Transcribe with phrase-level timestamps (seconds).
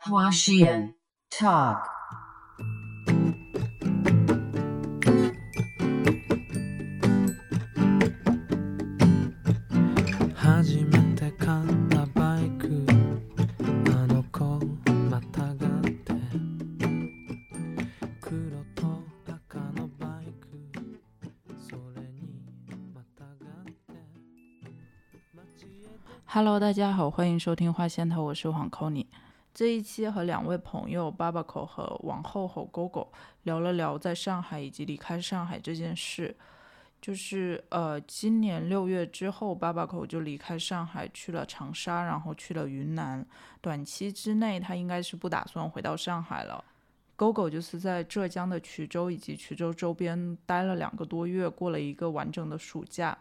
[0.00, 0.93] 花絮
[1.29, 1.83] Talk。
[10.35, 12.85] 初めて買ったバイク
[13.87, 14.59] あの子
[15.09, 16.13] またがって
[18.19, 20.47] 黒と赤のバイク
[21.59, 22.37] それに
[22.93, 23.29] またが
[23.61, 23.71] って
[25.35, 25.89] 街へ
[26.27, 29.07] Hello，大家好，欢迎收听花仙头，我是黄 c o n y
[29.61, 33.07] 这一期和两位朋友 Babaco 和王后后 Gogo
[33.43, 36.35] 聊了聊在上海以及离开上海这件事。
[36.99, 43.23] 就是呃，今年六月之后，，Babaco 就离开上海去了长沙，然后去了云南。
[43.61, 46.65] 短期之内，他应该是不打算回到上海了。
[47.15, 53.15] Gogo 就是在浙江的衢州以及衢州周边待了两个多月，过了一个完整的暑假。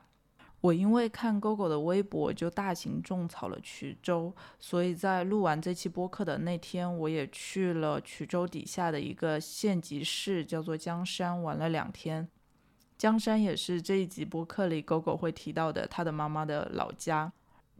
[0.60, 12.28] 我因为看 GoGo 的微博，就大型种草了衢州，所以在录完这期播客的那天，我也去了衢州底下的一个县级市，叫做江山，玩了两天。
[12.98, 17.33] 江山也是这一集播客里 GoGo 会提到的他的妈妈的老家。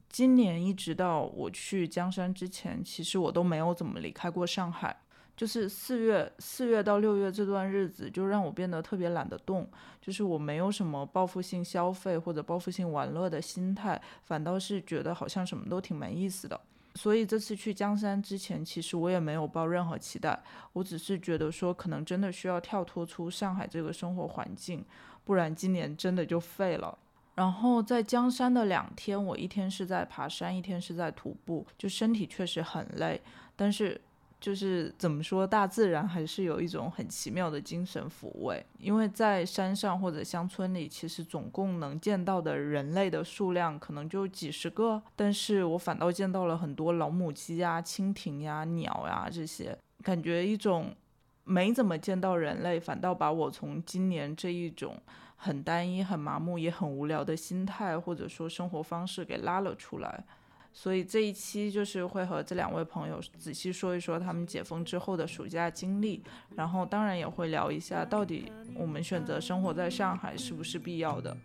[0.09, 5.03] 今年一直到我去江山之前，其实我都没有怎么离开过上海。
[5.41, 9.67] 就是四月四月到六月这段日子，就让我变得特别懒得动。
[9.99, 16.61] 就是我没有什么报复性消费或者报复性玩乐的心态，反倒是觉得好像什么都挺没意思的。
[16.95, 20.39] 所以这次去江山之前，其实我也没有抱任何期待，
[20.75, 24.85] 我只是觉得说，可能真的需要跳脱出上海这个生活环境，
[25.25, 26.99] 不然今年真的就废了。
[27.37, 33.23] 然后在江山的两天，我一天是在爬山，一天是在徒步，就身体确实很累，
[33.57, 33.99] 但是。
[34.41, 38.65] 就是怎么说，大自然还是有一种很奇妙的精神抚慰。
[38.79, 50.95] 因为在山上或者乡村里，其实总共能见到的人类的数量可能就几十个，但是我反倒见到了很多老母鸡呀、蜻蜓呀、鸟呀这些，感觉一种
[51.45, 54.97] 没怎么见到人类，反倒把我从今年这一种
[55.37, 60.25] 很单一、很麻木也很无聊的心态或者说生活方式给拉了出来。
[60.73, 66.23] 所以这一期就是会和这两位朋友仔细说一说他们解封之后的暑假经历，
[66.55, 71.37] 然后当然也会聊一下到底我们选择生活在上海是不是必要的。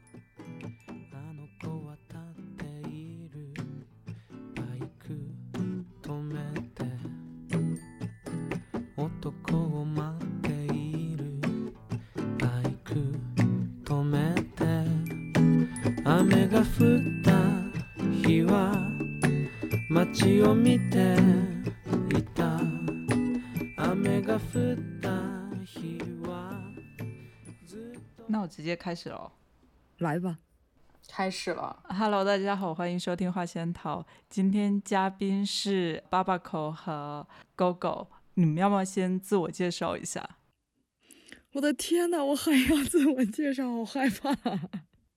[20.24, 21.14] 街を見て
[22.16, 22.58] いた
[23.76, 24.40] 雨が降っ
[25.00, 25.10] た
[25.64, 26.58] 日は
[27.66, 29.30] ずっと那我直接开始喽。
[29.98, 30.38] 来吧，
[31.06, 34.06] 开始了， Hello，大家好，欢迎收听花仙桃。
[34.30, 40.26] 今天嘉宾是巴巴口和 GoGo，你们要不要先自我介绍一下？
[41.52, 44.34] 我的天呐，我还要自我介绍，好害怕、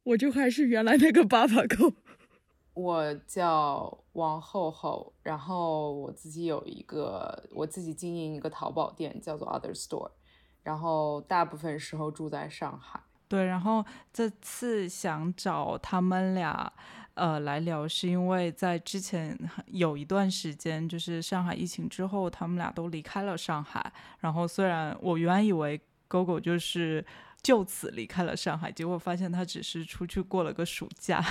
[0.04, 1.94] 我就还是原来那个爸爸狗。
[2.74, 10.11] 我叫 王厚厚，然后我自己有一个，我自己经营一个淘宝店，叫做 Other Store，
[10.65, 13.01] 然后大部分时候住在上海。
[13.29, 16.73] 对，然后这次想找他们俩，
[17.15, 23.93] 呃，来聊，是因为在之前有一段时间，就是上海疫情之后，他们俩都离开了上海。
[24.19, 27.05] 然后虽然我原来以为 Gogo 就是
[27.41, 31.23] 就此离开了上海，结果发现他只是出去过了个暑假。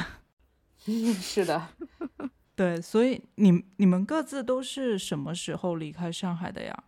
[1.19, 1.67] 是的，
[2.57, 6.83] 对，所以你你们各自都是什么时候离开上海的呀？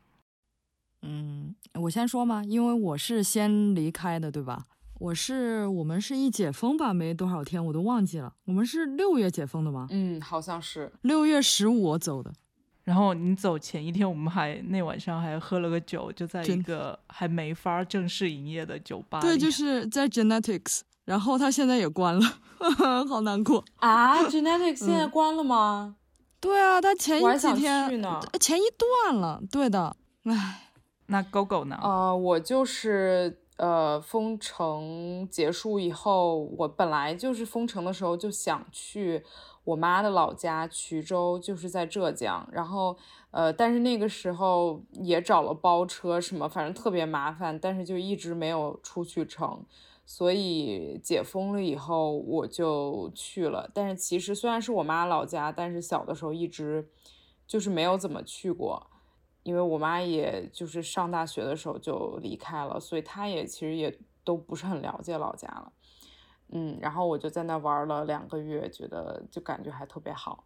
[1.03, 4.65] 嗯，我先说嘛，因为我是先离开的，对吧？
[4.99, 8.33] 我是我们是一解封吧，没多少天我都忘记了。
[8.45, 9.87] 我们是六月解封的吗？
[9.91, 10.91] 嗯，好像是。
[11.03, 12.33] 六月十五我走的。
[12.83, 19.21] 然后你走前一天，我们还那晚上还喝了个酒，就在一个还没法正式营业的酒吧。
[19.21, 22.21] 对，就是在 Genetics，然后他现在也关了，
[23.09, 23.65] 好难过。
[23.77, 25.95] 啊，Genetics 现在关了吗？
[26.39, 28.19] 对啊，他前一几天去呢。
[28.39, 29.95] 前一段了，对的。
[30.25, 30.69] 唉，
[31.07, 31.79] 那 GoGo 呢？
[31.81, 39.23] 呃，我就是呃，封城结束以后，我本来就是封城的时候就想去
[39.63, 42.47] 我妈的老家衢州，就是在浙江。
[42.51, 42.95] 然后
[43.31, 49.65] 呃，但是那个时候也找了包车什么，反正特别麻烦，但是就一直没有出去成。
[50.11, 53.69] 所以解封了以后，我就去了。
[53.71, 56.89] 但是其实虽然是我妈老家，但是小的时候一直
[57.45, 58.87] 就是没有怎么去过。
[59.43, 65.71] 因为我妈也就是上大学的时候就离开了，所以她也其实也都不是很了解老家了。
[66.49, 70.43] 嗯，然后我就在那玩了两个月，觉得就感觉还特别好。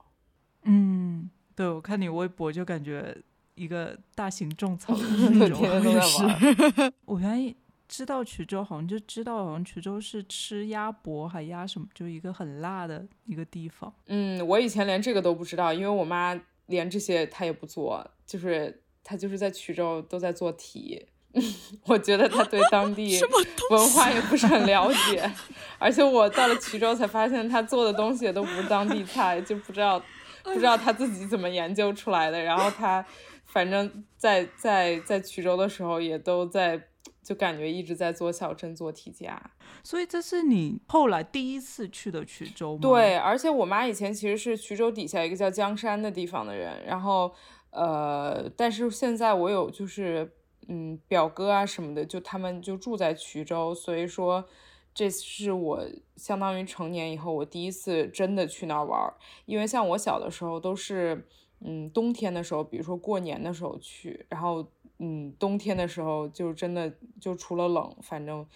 [0.63, 3.17] 嗯，对，我看你微博就感觉
[3.55, 4.99] 一个大型种草的
[5.29, 5.83] 对，那天天种。
[5.83, 6.93] 都在玩。
[7.05, 7.55] 我原来
[7.93, 13.93] 知道衢州，好像就知道好像衢州是吃鸭脖还鸭什么，就一个很辣的一个地方。
[14.07, 16.35] 嗯，我以前连这个都不知道，因为我妈
[16.65, 21.05] 连这些她也不做，就是她就是在衢州都在做题。
[21.85, 23.21] 我觉得她对当地
[23.69, 25.31] 文化也不是很了解，
[25.77, 30.03] 而且我到了衢州才发现她做的东西也都不是当地菜，就不知道
[30.41, 32.41] 不知道她自己怎么研究出来的。
[32.41, 33.05] 然后她
[33.45, 36.87] 反正在在在衢州的时候也都在，
[37.23, 39.41] 就感觉一直在做小镇做题家。
[39.83, 42.79] 所以这是你后来第一次去的衢州吗？
[42.81, 47.33] 对，，而且我妈以前其实是衢州底下一个叫江山的地方的人，然后
[47.71, 50.31] 呃，但是现在我有就是
[50.67, 54.45] 嗯表哥啊什么的，就他们就住在衢州，所以说
[54.93, 55.83] 这是我
[56.15, 59.13] 相当于成年以后我第一次真的去那儿玩儿，
[59.45, 61.27] 因为像我小的时候都是
[61.61, 64.65] 嗯冬天的时候，比如说过年的时候去，然后
[64.99, 68.47] 嗯冬天的时候就真的就除了冷，反正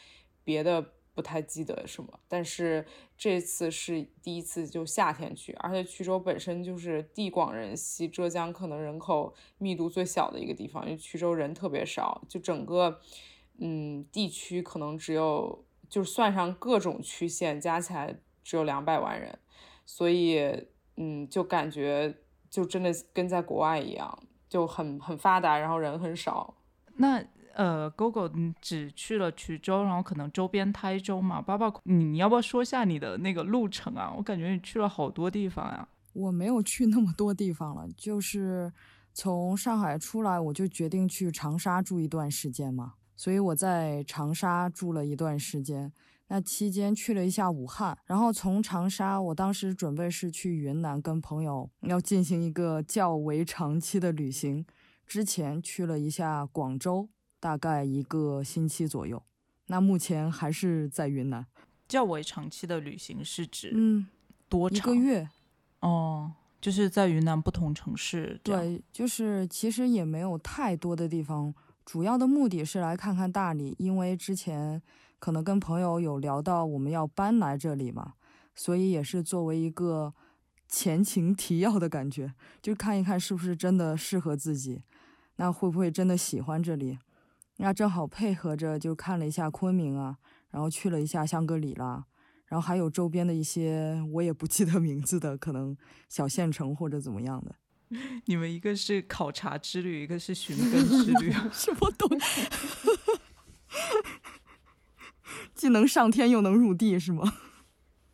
[0.43, 0.93] 别的。
[1.17, 2.85] 不太记得什么，但是
[3.17, 13.01] 这次是第一次就夏天去，而且衢州本身就是地广人稀，浙江可能人口密度最小的一个地方，因为衢州人特别少，就整个
[13.57, 19.39] 嗯地区可能只有就算上各种区县加起来只有两百万人，
[19.87, 20.67] 所以
[20.97, 22.13] 嗯就感觉
[22.47, 24.19] 就真的跟在国外一样，
[24.49, 26.53] 就很很发达，然后人很少。
[26.95, 27.23] 那
[27.53, 31.41] 呃，GoGo 你只去了衢州，然后可能周边台州嘛。
[31.41, 34.13] 爸爸，你你要不要说一下你的那个路程啊？
[34.15, 38.71] 我感觉你去了好多地方呀、我没有去那么多地方了，就是
[39.13, 45.91] 从上海出来，我就决定去长沙住一段时间嘛，所以我在长沙住了一段时间。
[46.29, 54.65] 那期间去了一下武汉，然后从长沙，我当时准备是去云南跟朋友要进行一个较为长期的旅行，
[55.06, 57.07] 之前去了一下广州，
[57.39, 59.24] 大概一个星期左右。
[59.68, 61.45] 那目前还是在云南，
[61.88, 64.07] 较为长期的旅行是指嗯，
[64.50, 64.77] 多长？
[64.77, 65.30] 一个月。
[65.80, 71.53] 哦，就是在云南不同城市。，对，就是其实也没有太多的地方，
[71.85, 74.81] 主要的目的是来看看大理，因为之前
[75.19, 78.13] 可能跟朋友有聊到我们要搬来这里嘛，
[78.55, 80.13] 所以也是作为一个
[80.67, 84.83] 前情提要的感觉，就看一看是不是真的适合自己，
[85.37, 86.99] 那会不会真的喜欢这里？
[87.57, 90.17] 那正好配合着就看了一下昆明啊，
[90.51, 92.05] 然后去了一下香格里拉。
[92.45, 95.75] 然后还有周边的一些我也不记得名字的，可能
[96.07, 97.55] 小县城或者怎么样的。
[98.23, 101.31] 你们一个是考察之旅，一个是寻根之旅。
[101.51, 102.07] 什么东？
[105.57, 107.33] 既能上天又能入地是吗？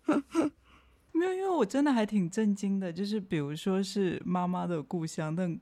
[1.11, 5.59] 没有，因为我真的还挺震惊的，就是比如说是妈妈的故乡，但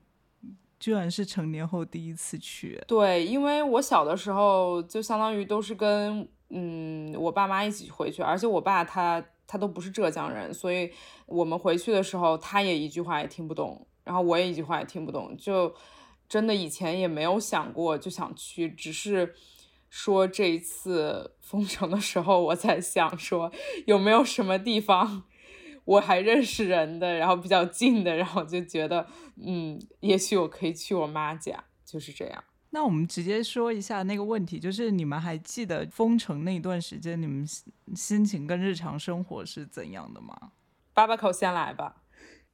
[0.80, 2.82] 居然是成年后第一次去。
[2.88, 10.90] 对，因为我小的时候就相当于都是跟嗯我爸妈一起回去，而且我爸他他都不是浙江人，所以
[11.26, 15.72] 我们回去的时候他也一句话也听不懂，然后我也一句话也听不懂，就
[16.28, 19.34] 真的以前也没有想过就想去，只是
[19.94, 23.52] 说这一次封城的时候，我在想说
[23.86, 25.24] 有没有什么地方。
[25.84, 29.06] 我还认识人的，然后比较近的，然后就觉得，
[29.44, 32.44] 嗯，也许我可以去我妈家，就是这样。
[32.70, 40.52] 那我们直接说一下那个问题，就是你们还记得封城那段时间，你们心心情跟日常生活是怎样的吗？
[40.94, 42.04] 八八口先来吧。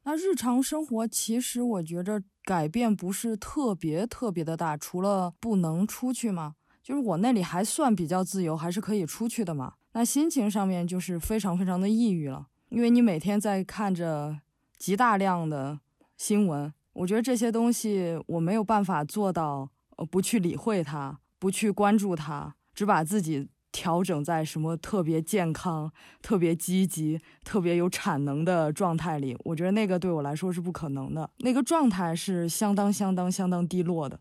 [0.04, 6.54] 那日常生活其实我觉着改变不是特别特别的大，除了不能出去嘛，
[6.88, 9.74] 就是我那里还算比较自由，还是可以出去的嘛。
[9.92, 12.46] 那心情上面就是非常非常的抑郁了。
[12.70, 14.38] 因为你每天在看着
[14.78, 15.80] 极大量的
[16.16, 25.92] 新闻，我觉得这些东西我没有办法做到，呃，不去理会它，不去关注它，只把自己调整在什么特别健康、
[26.22, 29.36] 特别积极、特别有产能的状态里。
[29.44, 34.18] 我觉得那个对我来说是不可能的，那个状态是相当、相当、相当低落的，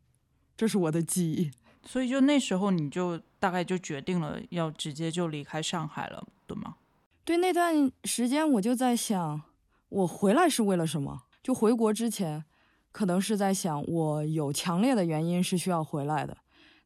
[0.57, 1.49] 这是我的记忆。
[1.87, 6.75] 所以就那时候你就大概就决定了要直接就离开上海了，对吗？
[7.23, 9.41] 对那段时间，我就在想，
[9.89, 11.23] 我回来是为了什么？
[11.41, 12.43] 就回国之前，
[12.91, 16.37] 可能是在想，我有强烈的原因是需要回来的，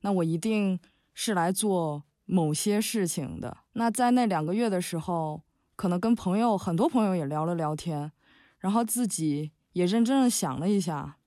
[0.01, 0.79] 那我一定
[1.13, 3.57] 是来做某些事情的。
[3.73, 5.41] 那在那两个月的时候，
[5.75, 8.11] 可能跟朋友很多朋友也聊了聊天，
[8.59, 11.17] 然后自己也认真的想了一下，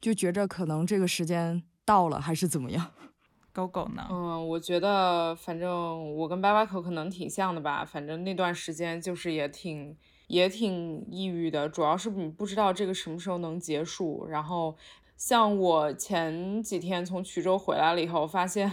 [0.00, 2.90] 就觉着可能这个时间到了，还是怎么样。
[3.54, 4.04] 狗狗呢？
[4.10, 9.96] 嗯，我觉得反正我跟八八口可能挺像的吧，反正那段时间就是也挺
[10.26, 14.76] 也挺抑郁的，主要是你不知道这个什么时候能结束，然后
[15.16, 18.68] 像我前几天从衢州回来了以后，发现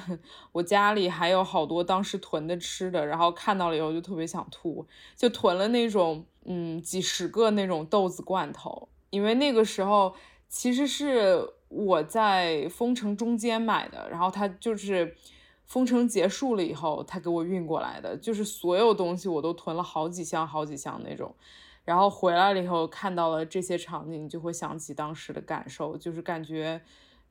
[0.51, 10.15] 我家里还有好多当时囤的吃的，然后看到了以后就特别想吐，就囤了那种嗯几十个那种豆子罐头，因为那个时候
[10.49, 15.15] 其实是我在封城中间买的，然后他就是
[15.65, 21.33] 封城结束了以后他给我运过来的，就是所有东西我都囤了好几箱好几箱那种。
[21.83, 26.79] 然后回来了以后，看到了这些场景，就会想起当时的感受，就是感觉，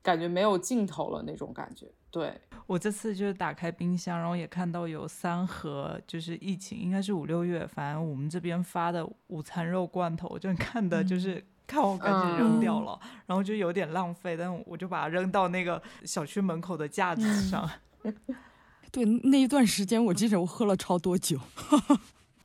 [0.03, 1.87] 感觉没有尽头了那种感觉。
[2.11, 2.33] 对
[2.67, 17.71] 我这次就是打开冰箱，然后也看到有三盒，就是疫情应该是五六月，反正我们这边发的午餐肉罐头，就看的就是看我赶紧扔掉了，然后就有点浪费，但我就把它扔到那个小区门口的架子上。
[18.91, 21.39] 对，那一段时间我记得我喝了超多酒。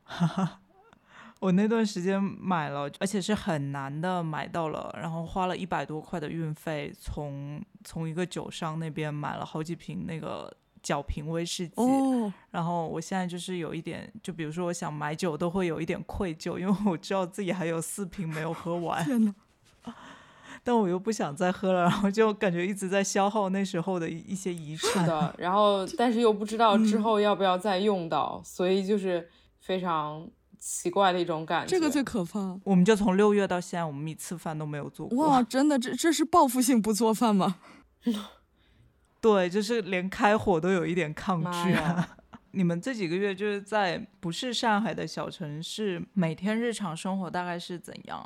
[0.03, 0.59] 哈哈。
[1.39, 10.51] 我那段时间买了，而且是很难的买到了，然后花了一百多块的运费，从从一个酒商那边买了好几瓶那个
[10.85, 11.73] 角瓶威士忌。
[11.81, 12.31] 哦。
[12.51, 19.03] 然后我现在就是有一点，就比如说我想买酒都会有一点愧疚，因为我知道自己还有四瓶没有喝完。
[20.63, 25.03] 但我又不想再喝了，然后就感觉一直在消耗那时候的一些遗产。
[25.03, 25.35] 是的。
[25.37, 29.27] 然后，但是又不知道之后要不要再用到，所以就是
[29.59, 30.27] 非常。
[30.57, 32.59] 奇怪的一种感觉，这个最可怕。
[32.63, 35.27] 我们就从六月到现在，我们一次饭都没有做过。
[35.27, 37.57] 哇，真的，这这是报复性不做饭吗？
[39.25, 42.17] 对，就是连开火都有一点抗拒啊。
[42.51, 48.23] 你们这几个月就是在不是上海的小城市，每天日常生活大概是怎样？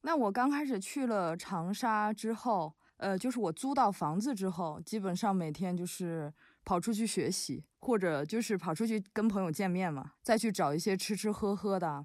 [0.00, 6.32] 那我刚开始去了长沙之后，呃，就是我租到房子之后，基本上每天就是。
[6.68, 12.04] 跑出去学习，或者就是跑出去跟朋友见面嘛，再去找一些吃吃喝喝的，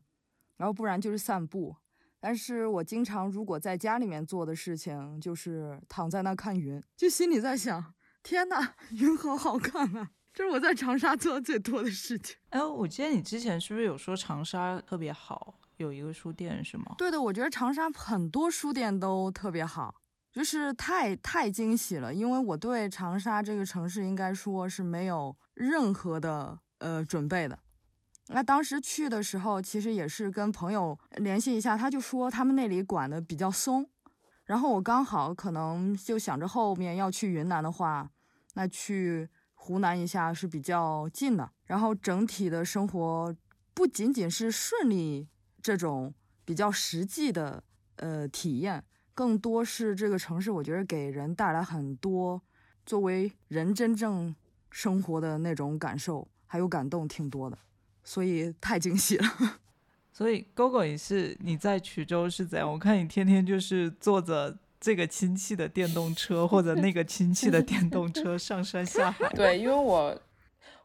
[0.57, 1.75] 然后不然就是散步。
[2.19, 7.83] 但是我经常如果在家里面做的事情，就是躺在那看云，就心里在想：
[8.23, 10.11] 天呐，云好好看啊！
[10.33, 12.37] 这是我在长沙做的最多的事情。
[12.49, 16.95] 哎，我记得你之前是不是有说长沙特别好，有一个书店是吗？
[16.97, 19.95] 对的，我觉得长沙很多书店都特别好。
[20.31, 27.59] 就是太太惊喜了，因为我对长沙这个城市应该说是没有任何的呃准备的。
[28.27, 33.85] 那当时去的时候，其实也是跟朋友联系一下，他就说他们那里管的比较松。
[34.51, 38.11] 然后我刚好可能就想着后面要去云南的话，
[38.55, 41.49] 那去湖南一下是比较近的。
[41.63, 43.33] 然后整体的生活
[43.73, 45.25] 不仅仅是顺利
[45.61, 47.63] 这种比较实际的
[47.95, 48.83] 呃体验。
[49.13, 52.41] 更多是这个城市，我觉得给人带来很多
[52.85, 54.35] 作为人真正
[54.69, 57.57] 生活的那种感受，还有感动，挺多的，
[58.03, 59.60] 所以太惊喜了。
[60.11, 62.71] 所以，GoGo 也是你在衢州是怎样？
[62.71, 69.29] 我看你天天就是坐着这个亲戚的电动车或者那个亲戚的电动车上山下海。
[69.29, 70.21] 对，因为我。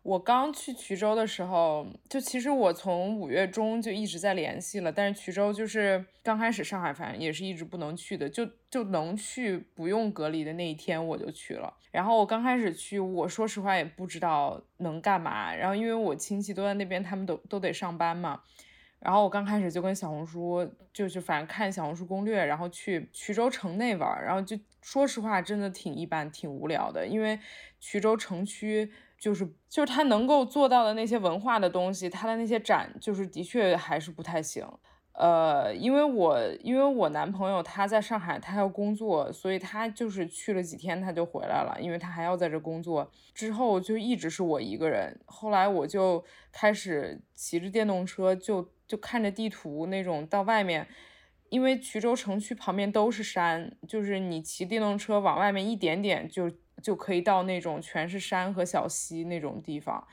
[0.06, 11.74] 我刚去衢州的时候，就其实我从五月中就一直在联系了，但是衢州就是刚开始上海，反正也是一直不能去的，就就能去不用隔离的那一天我就去了。
[11.90, 15.52] 然后我刚开始去，我说实话也不知道能干嘛。
[15.52, 18.42] 然后因为我亲戚都在那边，他们都都得上班嘛。
[19.06, 24.20] 然后我刚开始就跟小红书，就是反正看小红书攻略，然后去衢州城内玩。
[24.24, 27.38] 然后就说实话，真的挺一般，挺无聊的，因为
[27.80, 28.92] 衢州城区。
[29.18, 34.66] 就是就是他能够做到的那些文化的东西，他的那些展，就是的确还是不太行。
[35.14, 43.10] 呃，因为我因为我男朋友他在上海，他要工作，所以他就是去了几天他就回来了，因为他还要在这工作。
[43.32, 45.18] 之后就一直是我一个人。
[45.24, 46.22] 后来我就
[46.52, 50.86] 开始骑着电动车，就就看着地图那种到外面，
[51.48, 56.50] 因为衢州城区旁边都是山，就是你骑电动车往外面一点点就。
[56.82, 60.06] 就可以到那种全是山和小溪那种地方，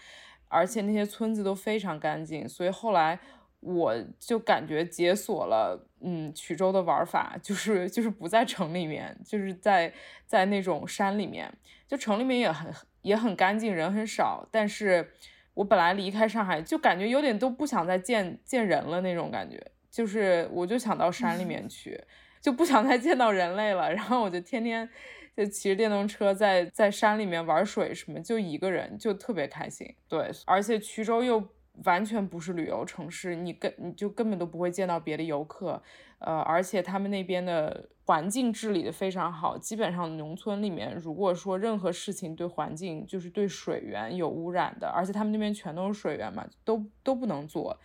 [0.47, 3.19] 而且那些村子都非常干净，所以后来
[3.59, 9.93] 我就感觉解锁了，嗯，衢州的玩法就是就是不在城里面，就是在
[10.25, 11.53] 在那种山里面，
[11.85, 15.11] 就城里面也很也很干净，人很少，但是
[15.53, 21.99] 我本来离开上海就感觉有点都不想再见见人了那种感觉，就是我就想到山里面去，
[22.41, 24.89] 就不想再见到人类了，然后我就天天。
[25.35, 29.91] 就骑着电动车在在山里面玩水什么，就一个人就特别开心。
[30.07, 31.43] 对，而且衢州又
[31.85, 35.81] 完全不是旅游城市，你根你就根本都不会见到别的游客。
[36.23, 47.79] 呃，而且他们那边的环境治理的非常好，基本上农村里面，如果说任何事情对环境就是对水源有污染的，而且他们那边全都是水源嘛，都都不能做。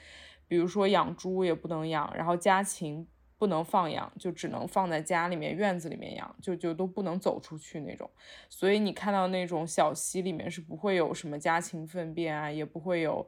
[0.47, 3.07] 比如说养猪也不能养，然后家禽。
[3.40, 8.11] 不能放养，就只能放在家里面院子里面养，就就都不能走出去那种。
[8.49, 13.25] 所以你看到那种小溪里面是不会有什么家禽粪便啊，也不会有，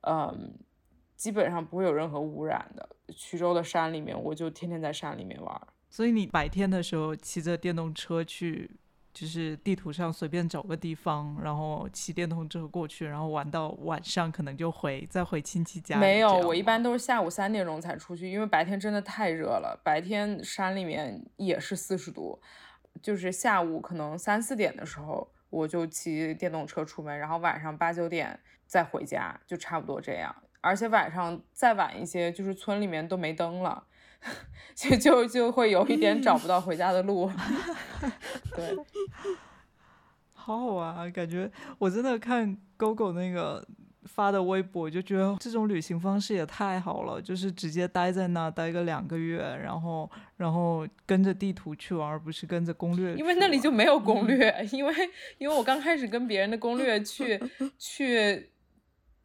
[0.00, 0.52] 嗯，
[1.22, 2.88] 基本上不会有任何污染的。
[3.14, 5.68] 衢州的山里面，我就天天在山里面玩。
[5.88, 8.68] 所以你白天的时候骑着电动车去，
[9.14, 15.96] 就是地图上随便找个地方，然后骑电动车过去，然后玩到晚上可能就回，再回亲戚家。
[15.96, 19.80] 没有，我一般都是下午三点钟才出去，因为白天真的太热了。
[19.84, 22.42] 白天山里面也是四十度，
[23.00, 30.34] 就是下午可能三四点的时候，我就骑电动车出门，然后晚上八九点再回家，就差不多这样。
[30.62, 33.84] 而且晚上再晚一些，就是村里面都没灯了。
[34.76, 37.28] 就就就会有一点找不到回家的路，
[38.54, 38.76] 对，
[40.32, 41.10] 好好玩啊！
[41.10, 43.66] 感觉我真的看狗狗那个
[44.04, 53.16] 发的微博，就觉得这种旅行方式也太好了，就是直接待在那待个两个月，然后然后跟着地图去玩，而不是跟着攻略。
[53.16, 54.94] 因为那里就没有攻略，因为
[55.38, 57.42] 因为我刚开始跟别人的攻略去
[57.76, 58.52] 去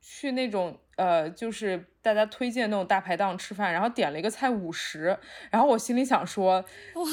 [0.01, 0.75] 去那种。
[0.98, 5.16] 呃，就是大家推荐那种大排档吃饭，然后点了一个菜五十，
[5.51, 6.66] 然后我心里想说，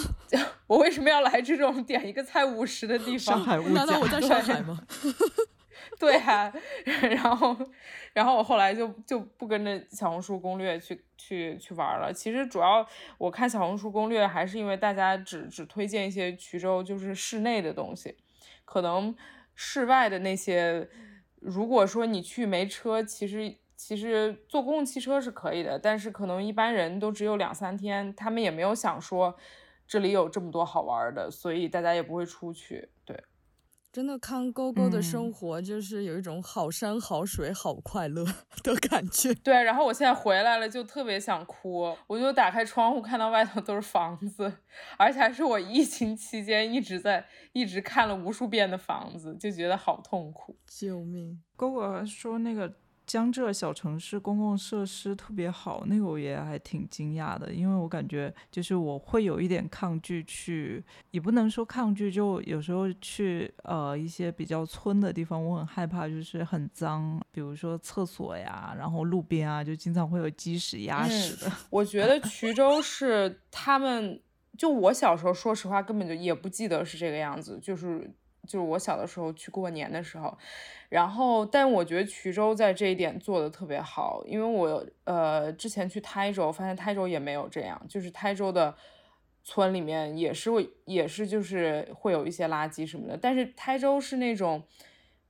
[0.67, 3.37] 我为什么要来这种点一个菜五十的地方？
[3.37, 4.81] 上海物难道我在上海吗？
[6.01, 6.51] 对啊，
[6.85, 7.55] 然后，
[8.15, 12.11] 然后我后来就就不跟着小红书攻略去去去玩了。
[12.11, 12.85] 其实主要
[13.19, 18.17] 我看小红书攻略，还是因为大家只只推荐一些衢州就是室内的东西，
[18.65, 19.15] 可能
[19.55, 20.89] 室外的那些，
[21.39, 23.57] 如果说你去没车，其实。
[23.87, 29.37] 其实坐公共汽车是可以的，但是可能一般人都只有两三天，他们也没有想说
[29.87, 32.89] 这里有这么多好玩的，所以大家也不会出去。
[33.05, 33.25] 对，
[33.93, 38.25] 真的看勾勾的生活，就是有一种好山好水好快乐
[38.65, 39.35] 的感觉。
[39.35, 44.51] 对，然后我现在回来了，就特别想哭，我就打开窗户看到外头都是房子，
[44.97, 50.57] 而且还是我疫情期间一直在一直看了无数遍的房子，就觉得好痛苦。
[50.67, 51.43] 救命！
[51.55, 52.77] 勾勾说那个。
[53.07, 71.53] 江浙小城市公共设施特别好，那个我也还挺惊讶的，因为我感觉就是我会有一点抗拒去，也不能说抗拒，就有时候去呃一些比较村的地方，我很害怕就是很脏，比如说厕所呀，然后路边啊，就经常会有鸡屎鸭屎的。
[71.71, 74.21] 我觉得衢州是他们，
[74.57, 78.11] 就我小时候说实话根本就也不记得是这个样子，就是。
[78.47, 80.37] 就是我小的时候去过年的时候，
[80.89, 88.75] 然后，但我觉得衢州在这一点做的特别好，因为我呃之前去台州，发现台州也没有这样，就是台州的
[89.43, 94.63] 村里面也是会也是就是会有一些垃圾什么的，但是台州是那种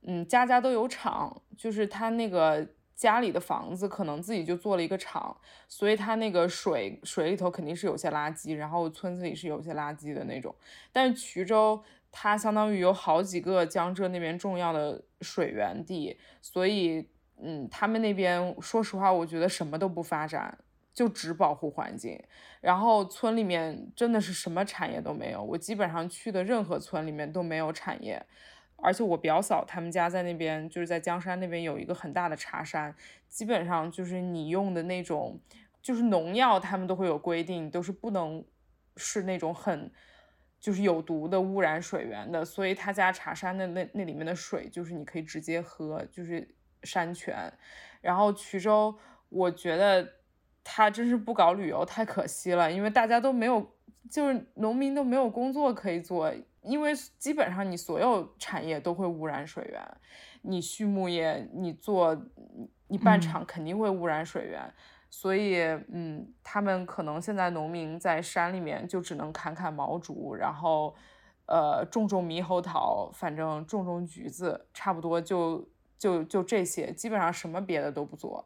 [0.03, 5.35] 嗯家家都有厂，就是他那个家里的房子可能自己就做了一个厂，
[5.67, 10.53] 所以他那个水水里头肯定是有些垃圾，然后村子里是有些垃圾的那种，
[10.91, 11.83] 但是衢州。
[12.17, 20.57] 它相当于有好几个江浙那边重要的水源地，所以，嗯，他们那边说实话，我觉得什么都不发展，
[20.93, 22.17] 就只保护环境。
[22.61, 28.25] 然后村里面真的是什么产业都没有，我基本上去的任何村里面都没有产业。
[28.77, 32.95] 而且我表嫂他们家在那边，就是在江山那边有一个很大的茶山，
[33.27, 35.37] 基本上就是你用的那种，
[35.81, 38.41] 就是农药，他们都会有规定，都是不能
[38.95, 39.91] 是那种很。
[40.65, 47.53] 就是有毒的污染水源的，所以他家茶山的那那里面的水就是你可以直接喝，就是山泉。
[48.01, 48.97] 然后衢州，
[49.29, 50.13] 我觉得
[50.63, 53.75] 他真是不搞旅游太可惜了，因为大家都没有，
[54.09, 59.97] 就是农民都没有工作可以做，因为基本上你所有产业都会污染水源，
[60.41, 62.19] 你畜牧业，你做
[62.87, 64.73] 你办厂肯定会污染水源。
[65.17, 65.61] 所以，
[65.93, 70.93] 嗯，他们可能现在农民在山里面就只能砍砍毛竹，然后，
[71.45, 75.65] 呃，种种猕猴桃，反正种种橘子，差不多就
[75.97, 78.45] 就就这些，基本上什么别的都不做。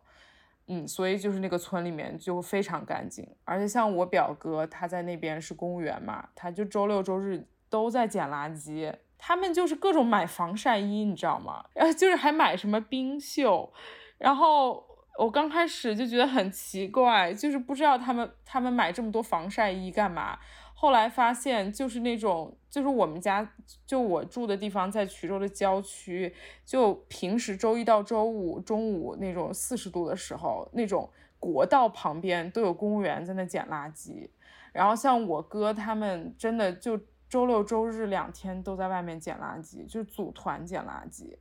[0.68, 11.66] 嗯，所以就是那个村里面就非常干净，而且像我表哥他在那边是公务员嘛，他就周六周日都在捡垃圾，他们就是各种买防晒衣，你知道吗？
[11.74, 13.74] 然 后就是还买什么冰袖，
[14.20, 14.88] 然后。
[15.20, 20.40] 我刚开始就觉得很奇怪，就是不知道他们他们买这么多防晒衣干嘛。
[20.74, 23.46] 后来发现就是那种，就是我们家
[23.86, 26.34] 就我住的地方在衢州的郊区，
[26.66, 34.30] 就平时周一到周五中午那种四十度的时候，那种国道旁边都有公务员在那捡垃圾。
[34.72, 41.36] 然后像我哥他们真的就周六周日两天都在外面捡垃圾，就组团捡垃圾。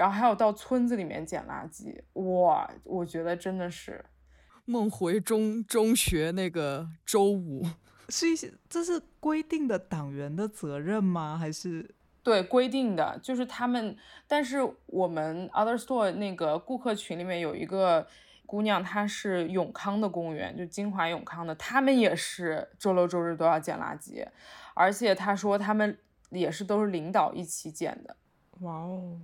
[0.00, 4.02] 然后还有到村子里面捡垃圾，哇，我觉得真的是，
[4.64, 7.66] 梦回中中学那个周五，
[8.08, 11.36] 是一些这是规定的党员的责任吗？
[11.36, 13.94] 还是对规定的，就是他们。
[14.26, 18.06] 但是我们 Other Store 那个顾客群里面有一个
[18.46, 24.26] 姑娘，她是永康的公务员，就金华永康的，他们也是周六周日都要捡垃圾，
[24.72, 25.98] 而且她说他们
[26.30, 28.16] 也是都是领导一起捡的。
[28.60, 29.20] 哇哦，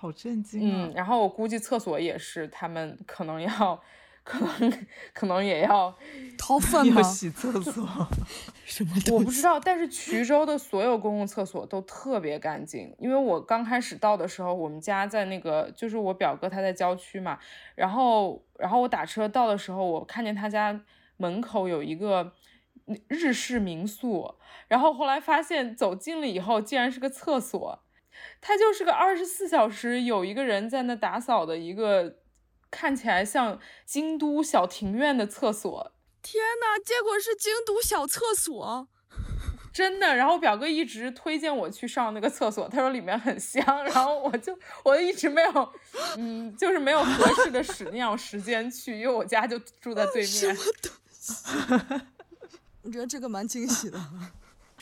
[0.00, 0.86] 好震惊啊！
[0.86, 3.82] 嗯，然后我估计厕所也是，他们可能要，
[4.22, 5.92] 可能可能也要
[6.38, 7.02] 掏粪 吗要？
[7.02, 7.84] 洗厕所，
[8.64, 12.94] 什么我不知道，但是衢州的所有公共厕所都特别干净。
[13.00, 17.36] 因为我刚开始到的时候，我们家在那个，就是我表哥他在郊区嘛，
[17.74, 20.80] 然后，然后我打车到的时候，我看见他家
[21.16, 22.32] 门口有一个
[23.08, 24.32] 日式民宿，
[24.68, 27.80] 然后后来发现走近了以后，竟然是个厕所，
[28.40, 32.16] 它就是个二十四小时有一个人在那打扫的一个，
[32.70, 35.92] 看起来像京都小庭院的厕所。
[36.22, 36.78] 天哪！
[36.84, 38.88] 结果是京都小厕所。
[39.72, 45.72] 真的，然后表哥一直推荐我去上那个厕所，他说里面很香，然后我就我一直没有，
[46.16, 50.56] 嗯，就是没有合适的屎尿时间去，因为我家就住在对面。
[52.82, 54.00] 我觉得这个蛮惊喜的。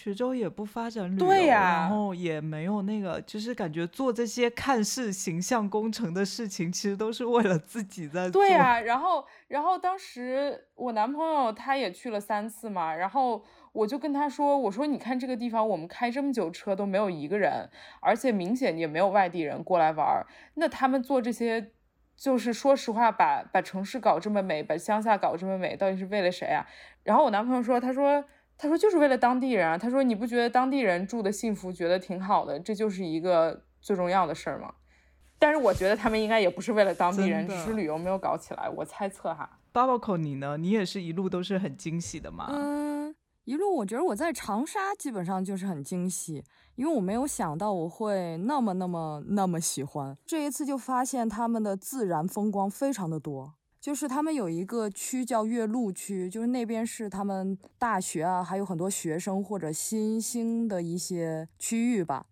[0.06, 8.40] 衢州也不发展旅游，对呀然后也没有那个，就是感觉做这些看似形象工程的事情，其实都是为了自己在做。
[8.40, 17.68] 对呀、然后然后当时我男朋友他也去了三次嘛，然后我就跟他说，我说你看这个地方，我们开这么久车都没有一个人，
[18.00, 21.72] 而且明显也没有外地人过来玩儿，那他们做这些。
[22.18, 26.66] 就是说实话，把把城市搞这么美，把乡下搞这么美，到底是为了谁啊？
[27.02, 28.24] 然后我男朋友说，他说
[28.58, 29.76] 他说就是为了当地人啊。
[29.76, 34.72] 他说你不觉得当地人住的幸福，觉得挺好的，这就是一个最重要的事儿吗？
[35.38, 38.70] 但是我觉得他们应该也不是为了当地人，只是旅游没有搞起来。
[38.70, 39.58] 我猜测哈。
[39.70, 40.56] 巴宝口，你呢？
[40.56, 42.46] 你也是一路都是很惊喜的吗？
[42.48, 43.14] 嗯，
[43.44, 46.42] 一路我觉得我在长沙基本上就是很惊喜，
[46.76, 50.16] 因为我没有想到我会那么那么那么喜欢。
[50.24, 53.52] 这一次就发现他们的自然风光非常的多，
[53.86, 62.26] 就是他们有一个区叫岳麓区，就是那边是他们大学啊，还有很多学生或者新兴的一些区域吧。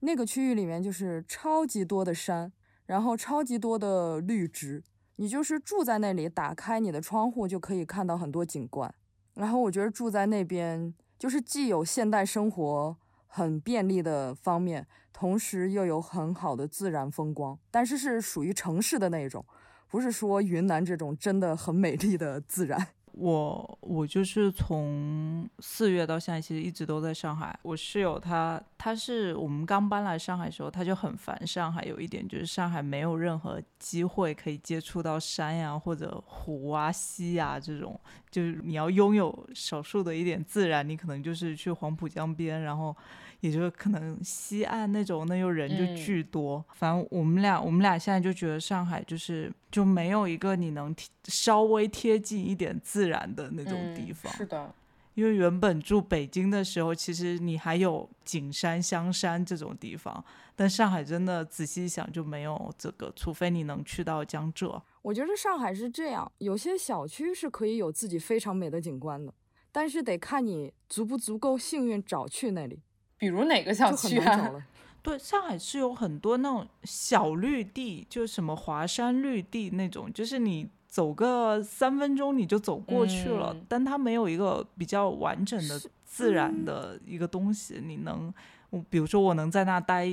[0.00, 2.52] 那个区域里面就是超级多的山，
[2.84, 4.82] 然后超级多的绿植，
[5.14, 8.92] 你就是住在那里，打开你的窗户就可以看到很多景观。
[9.34, 12.96] 然后我觉得住在那边，就是既有现代生活
[13.28, 19.46] 很便利的方面，同时又有很好的自然风光，但是是属于城市的那种，
[19.90, 22.88] 不是说云南这种真的很美丽的自然。
[23.18, 27.58] 我我就是从四月到现在，其实一直都在上海。
[27.62, 37.98] 我室友他他是我们刚搬来上海的时候，他就很烦上海有一点就是上海没有任何机会可以接触到山呀或者湖啊溪呀这种，
[38.30, 42.96] 就是你要拥有少数的一点自然，你可能就是去黄浦江边，然后
[43.40, 46.64] 也就是可能西岸那种，那又人就嗯巨多。
[46.74, 54.32] 反正我们俩我们俩现在就觉得上海就是就没有一个你能贴稍微贴近一点自然的那种地嗯方。
[54.32, 54.74] 是的，
[55.14, 60.24] 因为原本住北京的时候，其实你还有景山、香山这种地方，
[60.56, 64.82] 但上海真的仔细一想就没有这个，除非你能去到江浙。
[65.02, 69.32] 我觉得上海是这样，有些小区是可以有自己非常美的景观的，
[69.70, 72.82] 但是得看你足不足够幸运找去那里，
[73.18, 74.66] 比如哪个小区啊？
[75.02, 88.32] 对，上海是有很多那种小绿地，就什么华山绿地那种，就是你走个三分钟你就走过去了，嗯但它没有一个比较完整的自然嗯的一个东西，你能，
[88.70, 90.04] 我比如说我能在那待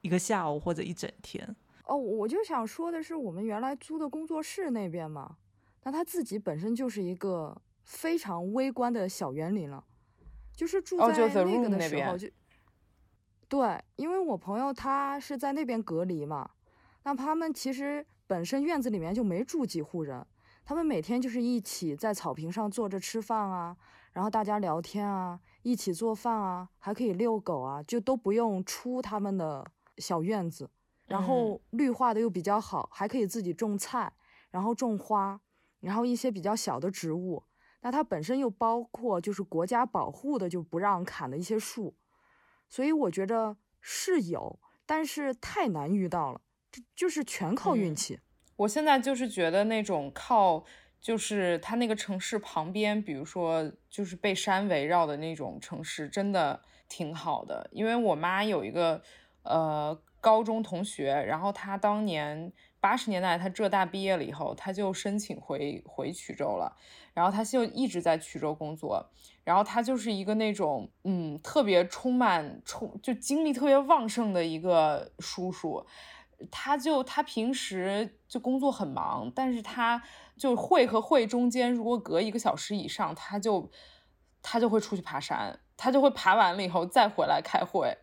[0.00, 1.56] 一个下午或者一整天。
[1.84, 5.36] 哦，我就想说的是，我们原来租的工作室那边嘛，
[5.82, 9.84] 那它自己本身就是一个非常微观的小园林了，
[10.54, 11.06] 就是住在
[11.44, 12.28] 那个的时候就，
[13.50, 16.48] 对，因为我朋友他是在那边隔离嘛，
[17.02, 20.24] 那他们其实本身院子里面就没住几户人，
[20.64, 23.76] 他们每天就是一起在草坪上坐着吃饭啊，
[24.12, 29.66] 然后大家聊天啊，一起做饭啊，还可以遛狗啊，就都不用出他们的
[29.98, 30.70] 小院子。
[31.08, 34.12] 然后绿化的又比较好，还可以自己种菜，
[34.52, 35.40] 然后种花，
[35.80, 37.42] 然后一些比较小的植物。
[37.80, 41.96] 那它本身又包括就是国家保护的就不让砍的一些树，
[42.70, 48.20] 所以我觉得是有，但是太难遇到了，这就是全靠运嗯气。
[48.56, 50.64] 我现在就是觉得那种靠，
[51.00, 57.68] 就是它那个城市旁边，比如说就是被山围绕的那种城市，真的挺好的。
[57.72, 59.02] 因为我妈有一个
[59.42, 66.74] 呃高中同学，然后她当年八十年代他浙大毕业了以后，他就申请回回衢州了，
[67.12, 69.10] 然后他就一直在衢州工作，
[69.44, 75.84] 然后他就是一个那种嗯特别充满充就精力特别旺盛的一个叔叔，
[76.50, 80.02] 他就他平时就工作很忙，但是他
[80.36, 83.70] 就会和会中间如果隔一个小时以上，他就
[84.40, 87.94] 他就会出去爬山，他就会爬完了以后再回来开会。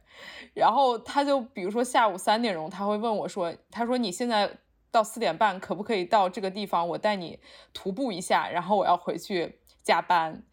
[0.53, 4.51] 然后他就比如说下午三点钟，他会问我说：“他说你现在
[4.91, 7.39] 到四点半可不可以到这个地方，我带你
[7.73, 10.43] 徒步一下，然后我要回去加班。”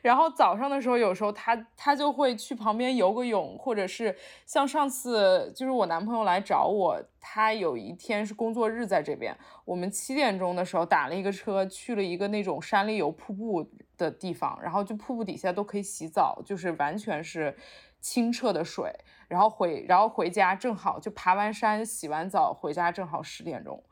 [0.00, 17.56] 然后早上的时候，有时候他他就会去旁边游个泳，或者是像上次就是我男朋友来找我，他有一天是工作日在这边，我们七点钟的时候打了一个车去了一个那种山里有瀑布的地方，然后就瀑布底下都可以洗澡，就是完全是。
[18.02, 18.92] 清澈的水，
[19.28, 23.82] 然后回，然后回家正好就爬完山，洗完澡回家正好十点钟，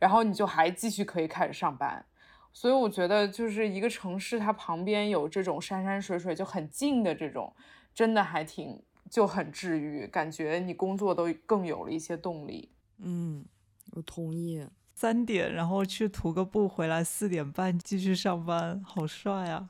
[0.00, 2.04] 然后你就还继续可以开始上班。
[2.52, 7.54] 所以我觉得就是一个城市，它旁边有这种山山水水就很近的这种，
[7.94, 12.72] 真的还挺就很治愈，感觉你工作都更有了一些动力。
[12.98, 13.44] 嗯，
[13.92, 14.66] 我同意。
[14.94, 19.68] 三点然后去徒个步，回来四点半继续上班，好帅啊！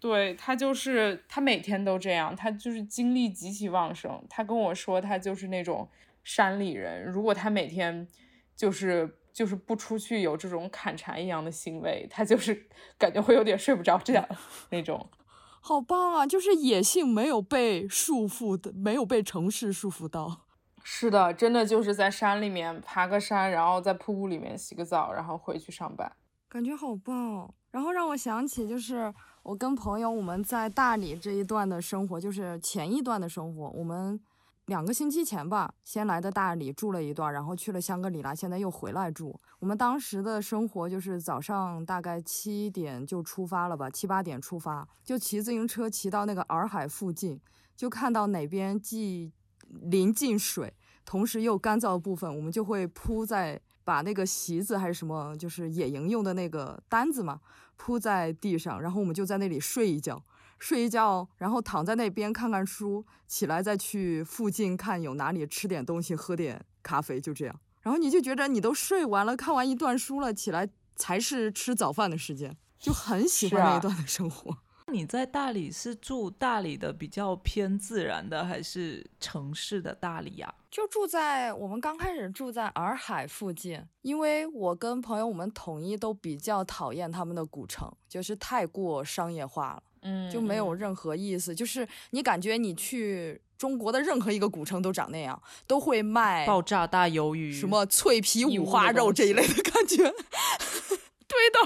[0.00, 4.24] 对他就是他每天都这样，他就是精力极其旺盛。
[4.30, 5.88] 他跟我说，他就是那种
[6.22, 7.04] 山里人。
[7.04, 8.06] 如果他每天
[8.54, 14.24] 就是就是不出去有这种砍柴一样的行为，他就是 感觉会有点睡不着这样
[14.70, 15.04] 那种。
[15.60, 16.24] 好棒啊！
[16.24, 20.46] 就是野性没有被束缚的，没有被城市束缚到。
[20.84, 26.10] 是的，真的就是在山里面爬个山，然后在瀑布里面洗个澡，然后回去上班，
[26.48, 27.52] 感觉好棒。
[27.70, 29.12] 然后让我想起就是。
[29.48, 33.70] 我跟朋友我们在大理这一段的生活，就是前一段的生活。
[33.70, 34.20] 我们
[34.66, 39.40] 两个星期前吧，先来的大理住了一段，然后去了香格里拉，现在又回来住。
[39.58, 47.40] 我们当时的生活就是早上大概七点就出发了吧，七八点出发，就骑自行车骑到那个洱海附近，
[47.74, 49.32] 就看到哪边既
[49.70, 50.74] 临近水，
[51.06, 57.40] 同时又干燥的部分，我们就会铺在把那个席子还是什么，就是野营用的那个单子嘛。
[57.78, 60.22] 铺在地上，然后我们就在那里睡一觉，
[60.58, 67.60] 睡一觉，然后躺在那边看看书，起来再去附近看有哪里吃点东西，喝点咖啡，就这样。
[67.80, 74.58] 然后你就觉着你都睡完了，看完一段书了，起来才是吃早饭的时间，就很喜欢那一段的生活。
[74.90, 80.52] 你在大理是住大理的比较偏自然的，还是城市的大理呀？
[80.70, 91.54] 就住在我们刚开始住在洱海附近，因为我跟朋友我们统一都比较讨厌他们的古城，就是太过商业化了，嗯，就没有任何意思。
[91.54, 99.96] 就是你感觉你去中国的任何一个古城都长那样，都会卖爆炸大鱿鱼，什么脆皮五花肉这一类的感觉，
[101.26, 101.60] 对的，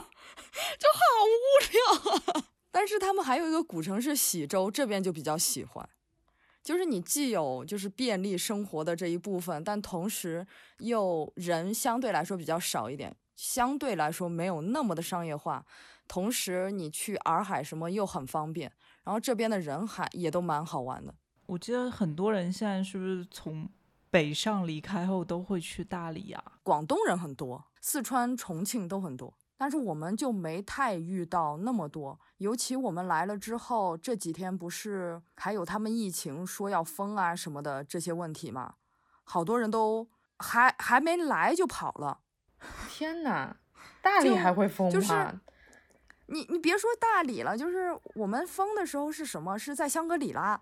[0.79, 1.39] 就好无
[1.73, 2.45] 聊啊。
[2.73, 5.89] 但是他们还有一个古城是喜洲，这边就比较喜欢，
[6.63, 10.45] 就是你既有就是便利生活的这一部分，但同时
[10.79, 15.65] 又人相对来说比较少一点，相对来说没有那么的商业化，
[16.09, 18.73] 同时你去洱海什么又很方便，
[19.05, 21.15] 然后这边的人海也都蛮好玩的。
[21.47, 23.69] 我记得很多人现在是不是从
[24.11, 26.43] 北上离开后都会去大理呀？
[26.63, 29.35] 广东人很多，四川、重庆都很多。
[29.63, 38.75] 但是我们就没太遇到那么多，尤其我们来了之后，这几天不是还有他们疫情说要封啊什么的这些问题吗？
[39.23, 40.09] 好多人都
[40.41, 42.23] 还还没来就跑了。
[42.89, 43.57] 天哪，
[44.03, 44.93] 大理还会封吗？
[44.93, 45.15] 就是
[46.27, 49.57] 你你别说大理了，就是我们封的时候是什么？
[49.57, 50.61] 是在香格里拉，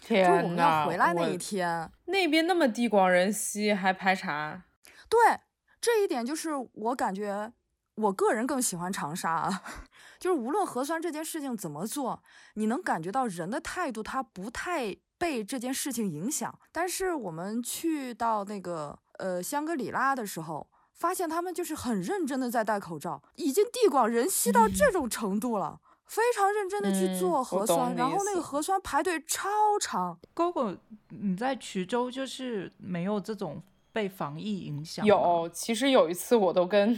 [0.00, 4.64] 天就我们要回来那一天，那边那么地广人稀，还排查？
[5.08, 5.38] 对，
[5.80, 7.52] 这一点就是我感觉。
[8.00, 9.62] 我个人更喜欢长沙啊，
[10.18, 12.22] 就是无论核酸这件事情怎么做，
[12.54, 16.58] 你能感觉到人的态度，他不太被这件事情影响。
[16.72, 29.48] 但是我们去到那个呃香格里拉的时候，发现他们就是很认真的在戴口罩，已经地广人稀到这种程度了，非常认真的去做核酸，然后那个核酸排队超
[29.80, 30.18] 长。
[30.34, 30.76] 哥哥，
[31.08, 35.04] 你在衢州就是没有这种被防疫影响？
[35.04, 36.96] 有，其实有一次我都跟。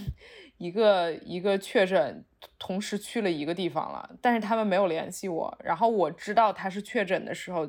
[0.63, 2.25] 一个一个确诊，
[2.57, 5.59] 同时去了一个地方了，但是他们没有联系我。
[5.65, 7.69] 然后我知道他是确诊的时候，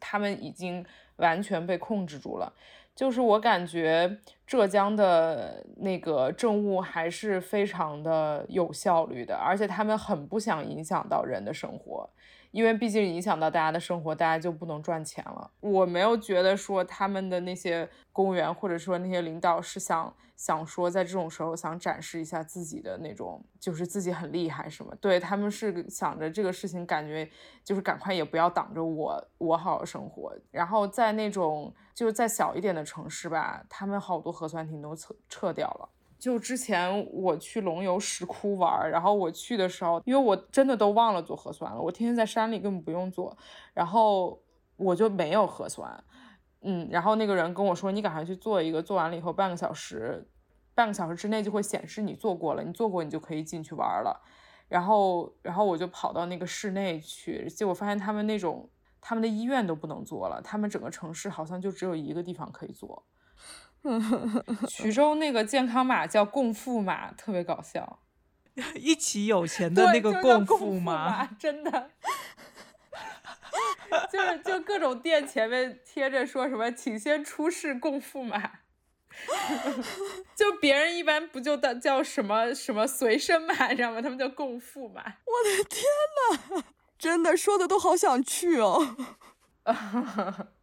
[0.00, 0.84] 他们已经
[1.16, 2.52] 完全被控制住了。
[2.96, 12.10] 就是我感觉浙江的那个政务还是非常的有效率的，而且他们很不想影响到人的生活，
[12.52, 15.50] 因为毕竟影响到大家的生活，大家就不能赚钱了。
[15.60, 24.94] 我没有觉得说他们的那些公务员或者说那些领导是想想说在这种时候想展示一下自己的那种，就是自己很厉害什么。
[25.00, 27.28] 对他们是想着这个事情，感觉
[27.64, 30.36] 就是赶快也不要挡着我，我好好生活。
[30.50, 35.88] 然后在那种就是再小一点的城市吧，他们好多核酸亭都撤撤掉了。
[36.22, 43.36] 就之前我去龙游石窟玩，然后我去的时候，因为我真的都忘了做核酸了，我天天在山里根本不用做，
[43.74, 44.40] 然后
[44.76, 46.04] 我就没有核酸，
[46.60, 50.24] 嗯，然后那个人跟我说，你赶快去做一个，做完了以后半个小时，
[50.76, 54.22] 半个小时之内就会显示你做过了，你做过你就可以进去玩了，
[54.68, 63.04] 然后然后我就跑到那个室内去，结果发现他们那种他们的医院都不能做了，他们整个城市好像就只有一个地方可以做。
[64.68, 68.00] 衢州那个健康码叫共富码，特别搞笑。
[68.76, 71.90] 一起有钱的那个共富码，真的，
[74.12, 78.60] 就是就各种店前面贴着说什么，请先出示共富码。
[80.34, 84.02] 就别人一般不就叫叫什么什么随身码，你知道吗？
[84.02, 85.02] 他们叫共富码。
[85.02, 85.84] 我的天
[86.58, 86.64] 呐，
[86.98, 88.96] 真的说的都好想去哦，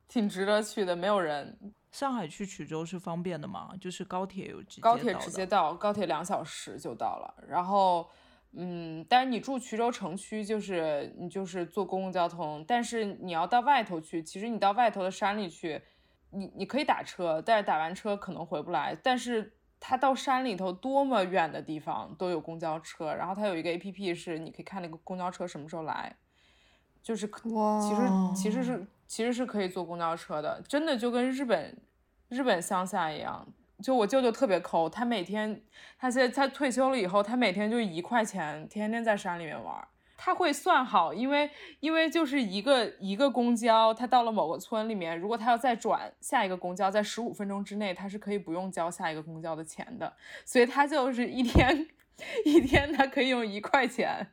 [0.07, 1.73] 挺值得去的，没有人。
[1.91, 3.71] 上海去衢州是方便的吗？
[3.81, 7.43] 就是高铁有直接高铁直接到，高铁两小时就到了。
[7.47, 8.07] 然后，
[8.51, 12.63] 嗯，但是你住衢州城区，就是你就是坐公共交通。
[12.67, 15.81] 但是你要到外头去，其实你到外头的山里去，
[16.29, 18.95] 你你可以打车，但是打完车可能回不来。
[19.01, 26.15] 但是它到山里头多么远的地方都有公交车，然后它有一个 A P P 是你可以看那个公交车什么时候来，
[27.01, 28.01] 就是其实
[28.35, 28.85] 其实是。
[29.09, 31.75] 其实是可以坐公交车的，真的就跟日本
[32.29, 33.45] 日本乡下一样。
[33.81, 35.63] 就我舅舅特别抠，他每天
[35.97, 39.75] 他现在他退休了以后，他每天就一块钱，天天在山里面玩。
[40.15, 50.13] 他会算好，因为因为就是一个一个公交，他到了某个村里面，如果他要再转下一个公交，在十五分钟之内，他是可以不用交下一个公交的钱的。
[50.45, 51.87] 所以他就是一天
[52.45, 54.27] 一天，他可以用一块钱。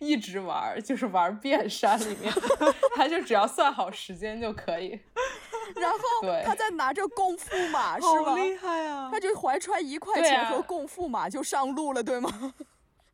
[0.00, 2.32] 一直玩，就是玩遍山里面，
[2.96, 4.98] 他就只要算好时间就可以。
[5.76, 5.98] 然后
[6.44, 8.30] 他在拿着共驸马， 是吧？
[8.30, 9.08] 好厉害啊！
[9.10, 12.54] 他就怀揣一块钱和共驸马就上路了，对吗？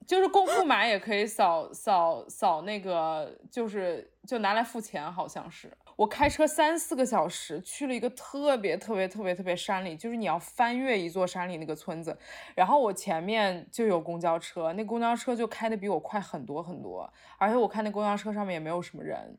[0.06, 5.70] 就是共驸马也可以扫扫扫那个，就是就拿来付钱，好像是。
[6.00, 12.16] 我开车三四个小时去了一个特别特别特别特别山里，就是你要翻越一座山里那个村子，
[12.54, 19.36] 然后我前面就有公交车，那公交车就开的比我快很多很多，而且我看那公交车上面也没有什么人，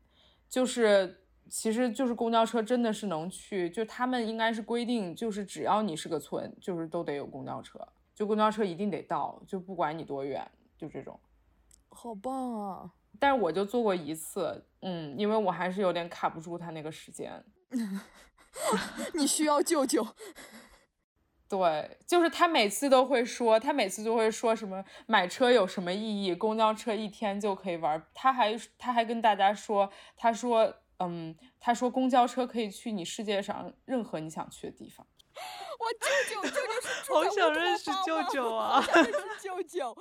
[0.48, 7.80] 就是其实就是公交车真的是能去，就他们应该是规定，就是只要你是个村，就是都得有公交车，
[8.14, 10.48] 就公交车一定得到，就不管你多远，
[10.78, 11.20] 就这种，
[11.90, 12.92] 好棒啊！
[13.22, 17.32] 但是我就做过一次，嗯，因为我还是有点卡不住他那个时间。
[19.14, 20.04] 你需要舅舅。
[21.48, 28.04] 对，就是他每次都会说，他每次就会说什么买车有什么意义，公交车一天就可以玩。
[28.16, 35.06] 他还他还跟大家说，他说，嗯，他说公交车可以去你世界上任何你想去的地方。
[35.80, 38.84] 我舅舅，舅舅是好想认识舅舅啊！
[38.96, 39.12] 认识
[39.44, 39.96] 舅舅。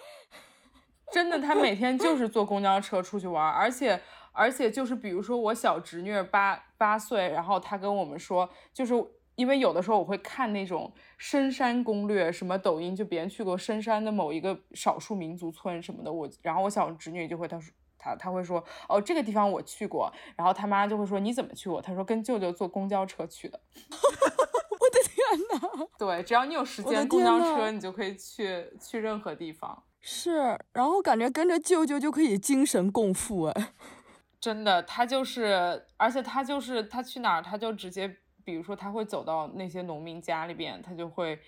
[1.13, 4.01] 真的，他每天就是坐公交车出去玩，而且
[4.33, 8.95] 而且就是比如说我小侄女八八岁，然后她跟我们说，就是
[9.35, 21.83] 因为有的时候我会看那种深山攻略，什么抖音就别人去过深山的某一个少数民族村什么的，我然后我小侄女就会她说他他会说哦这个地方我去过，然后他妈就会说你怎么去过？
[21.83, 23.61] 他说跟舅舅坐公交车去的。
[24.81, 29.83] 我的天呐，对，只要你有时间，公交车你就可以去去任何地方。
[30.01, 33.73] 是，然后感觉跟着舅舅就可以精神共富哎，
[34.41, 41.39] 真的，他就是，而且他就是他去哪儿，他就直接，比如说他会走到那些农民家里边，他就会，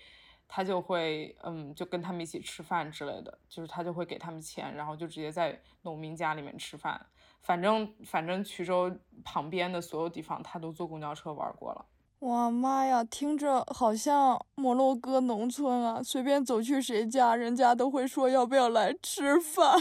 [0.47, 7.03] 他就会，嗯，就跟他们一起吃饭之类的，就是他就会给他们钱，然后就直接在农民家里面吃饭，
[7.41, 11.85] 反正反正衢州旁边的所有地方他都坐公交车玩过了。
[12.23, 16.01] 哇妈呀，听着好像摩洛哥农村啊！
[16.01, 19.77] 随便走去谁家，人家都会说要不要来吃饭。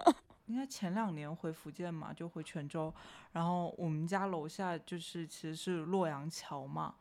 [0.44, 2.92] 应该前两年回福建嘛，就回泉州，
[3.32, 6.94] 然后我们家楼下就是其实是洛阳桥嘛，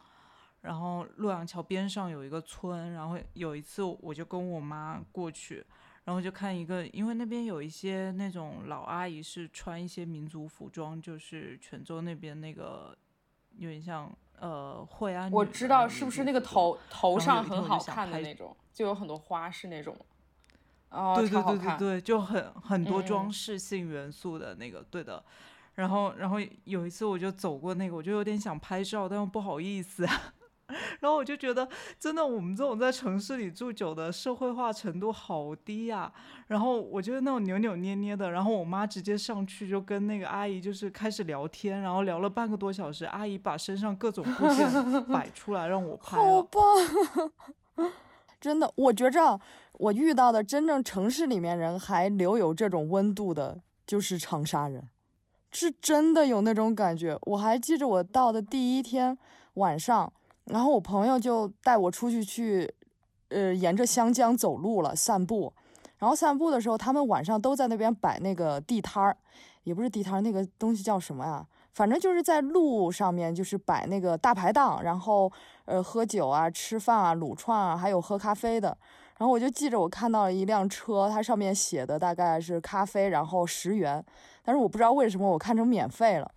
[0.61, 5.65] 然后洛阳桥边上有一个村，然后有一次我就跟我妈过去，
[6.05, 12.97] 然后就看一个，因为那边有一些那种老阿姨是穿一些民族服装，就是泉州那边那个
[13.57, 14.09] 有点像。
[14.39, 19.95] 呃，惠安，我知道是不是那个头头上很好看的那种，就有很多花是那种，
[20.89, 25.23] 哦，对对对对对，就很很多装饰性元素的那个，对的。
[25.75, 30.07] 然后然后有一次我就走过那个，我就有点想拍照，但又不好意思。
[30.99, 31.67] 然后我就觉得，
[31.99, 36.11] 真的，我们这种在城市里住久的，社会化程度好低呀。
[36.47, 44.67] 然后我就是那种扭扭捏捏的，然后我妈直接上去就跟那个阿姨就是开始聊天，然后聊了半个多小时，阿姨把身上各种部件
[45.05, 46.41] 摆出来让我拍好。
[46.41, 46.63] 棒！
[48.41, 49.39] 真的，我觉着
[49.73, 54.87] 我遇到的真正城市里面人还留有这种温度的，就是长沙人，
[55.51, 57.17] 是真的有那种感觉。
[57.23, 59.17] 我还记着我到的第一天
[59.55, 60.11] 晚上，
[60.45, 62.71] 然后我朋友就带我出去去，
[63.29, 65.53] 呃，沿着湘江走路了，散步。
[65.97, 69.17] 然后散步的时候，他们晚上都在那边摆那个地摊儿，
[69.63, 71.45] 也不是地摊儿，那个东西叫什么呀？
[71.73, 75.31] 反正就是在路上面，就是摆那个大排档，然后
[75.65, 78.77] 呃喝酒啊、吃饭啊、撸串啊，还有喝咖啡的。
[79.17, 84.03] 然后我就记着我看到了一辆车，它上面写的大概是咖啡，然后十元，
[84.43, 86.29] 但是我不知道为什么我看成免费了。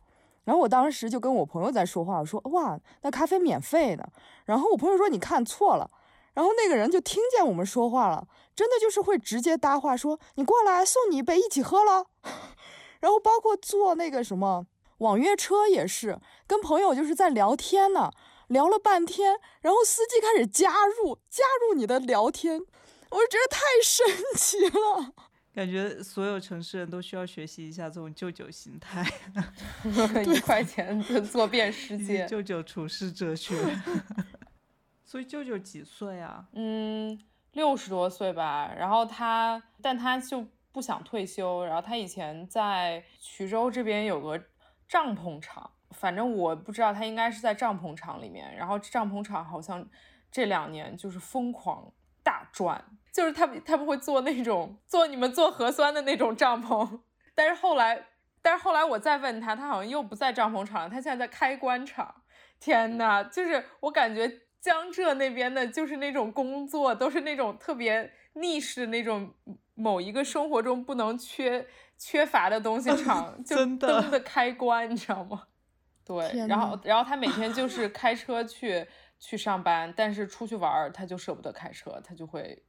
[0.48, 4.08] 然后我当时就跟我朋友在说话，我说哇，那咖啡免费的。
[4.46, 5.90] 然后我朋友说你看错了。
[6.32, 8.26] 然后那个人就听见我们说话了，
[8.56, 12.06] 真的就是会直接搭话说你过来送你一杯一起喝了。
[13.00, 14.64] 然后包括坐那个什么
[14.98, 18.10] 网约车也是，跟朋友就是在聊天呢，
[18.46, 22.58] 聊了半天，然后司机开始加入加入你的聊天，
[23.10, 25.12] 我就觉得太神奇了。
[25.58, 29.04] 感觉所有城市人都需要学习一下这种舅舅心态，
[30.24, 32.24] 一块钱就坐遍世界。
[32.26, 33.56] 舅舅处世哲学。
[35.04, 36.46] 所以舅舅几岁啊？
[36.52, 37.18] 嗯，
[37.54, 38.72] 六十多岁吧。
[38.78, 41.64] 然后他，但他就不想退休。
[41.64, 44.40] 然后他以前在衢州这边有个
[44.86, 48.54] 帐篷厂，反正我不知道，他应该是在帐篷厂里面。
[48.54, 49.84] 然后帐篷厂好像
[50.30, 51.92] 这两年就是疯狂
[52.22, 57.00] 大赚，就是他们他们会做那种做你们做核酸的那种帐篷。
[57.34, 58.06] 但是后来，
[58.42, 62.22] 但是后来我再问他，他好像又不在帐篷厂了，他现在在开关厂。
[62.60, 69.32] 天呐，就是我感觉江浙那边的，就是那种工作，都是那种特别逆势的那种
[69.74, 75.44] 某一个生活中不能缺缺乏的东西厂， 就灯的开关，你知道吗？
[76.04, 78.84] 对，然后然后他每天就是开车去
[79.20, 82.64] 去上班，但是出去玩儿他就舍不得开车，他就会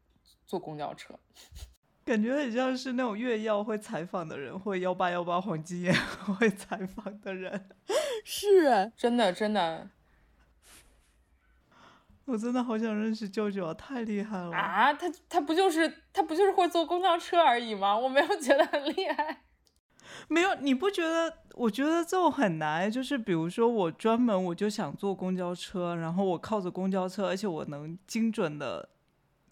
[0.50, 1.14] 坐公交车。
[2.04, 5.94] 感觉很像是那种越要会采访的人，或幺八幺八黄金眼
[6.40, 7.70] 会采访的人。
[8.26, 9.88] 是哎，真的真的
[12.26, 14.56] 我真的好想认识舅舅啊，太厉害了！
[14.56, 17.96] 啊，他他不就是他不就是会坐公交车而已吗？
[17.96, 19.44] 我没有觉得很厉害。
[20.28, 21.38] 没有，你不觉得？
[21.54, 28.90] 我觉得这种很难，就是比如说我专门我就想坐公交车，然后我靠着公交车，而且我能精准的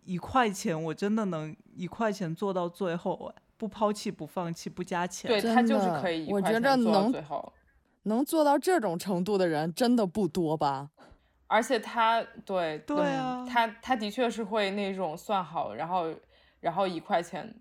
[0.07, 5.29] 一块钱，我真的能一块钱做到最后，哎，不抛弃，不放弃，不加钱。
[5.29, 7.53] 对他就是可以一我觉块钱做到着能最后。
[8.03, 10.89] 能做到这种程度的人真的不多吧？
[11.47, 16.15] 而且他对对嗯啊他他的确是会那种算好，然后
[16.61, 17.53] 然后一块钱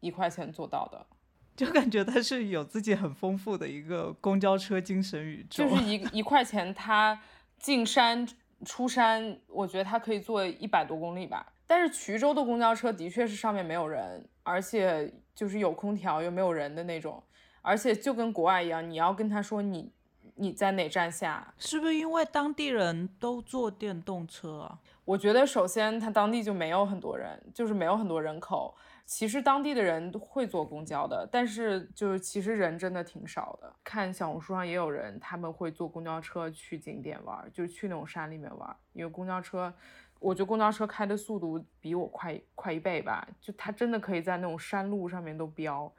[0.00, 1.06] 一块钱做到的，
[1.54, 5.64] 就感觉他是有自己很丰富的一个公交车精神宇宙。
[5.68, 7.20] 就是一一块钱他
[7.58, 8.26] 进山
[8.64, 11.52] 出山，我觉得他可以坐一百多公里吧。
[11.66, 17.22] 但是衢州的公交车的确是上面没有人，而且就是有空调又没有人的那种，
[17.62, 19.92] 而且就跟国外一样，你要跟他说你
[20.36, 24.78] 你在哪站下，是不是因为当地人都坐电动车啊？
[25.04, 28.74] 我觉得首先他当地就没有很多人，就是没有很多人口。
[29.04, 33.72] 其实当地的人会坐公交的，但是就是其实人真的挺少的。
[33.84, 38.76] 看小红书上也有人，他们会坐公交车去景点玩儿，就是去那种山里面玩儿。
[38.94, 39.72] 因为公交车，
[40.18, 45.92] 我觉得公交车开的速度比我快快一倍吧，就它真的可以在那种山路上面都飙。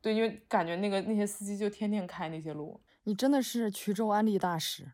[0.00, 2.80] 对，因为感觉那个那些司机就天天开那些路。
[3.04, 4.84] 你真的是衢州安利大使。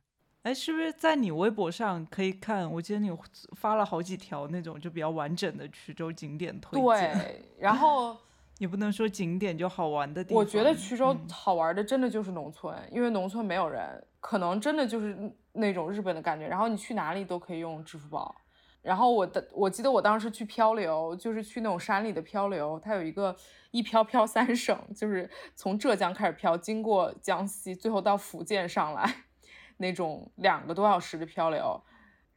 [0.43, 2.71] 哎，是不是在你微博上可以看？
[2.71, 3.11] 我记得你
[3.57, 7.19] 发了好几条那种就比较完整的衢州景点推荐。
[7.19, 8.17] 对，然后。
[8.59, 10.39] 也不能说景点就好玩的地方。
[10.39, 15.19] 我觉得衢州嗯好玩的真的就是农村，因为农村没有人，可能真的就是
[15.55, 16.47] 那种日本的感觉。
[16.47, 18.33] 然后你去哪里都可以用支付宝。
[18.85, 23.35] 然后我的，我记得我当时去漂流，就是去那种山里的漂流，它有一个
[23.71, 29.25] 一漂漂三省，就是从浙江开始漂，经过江西，最后到福建上来，
[29.79, 31.83] 那种两个多小时的漂流，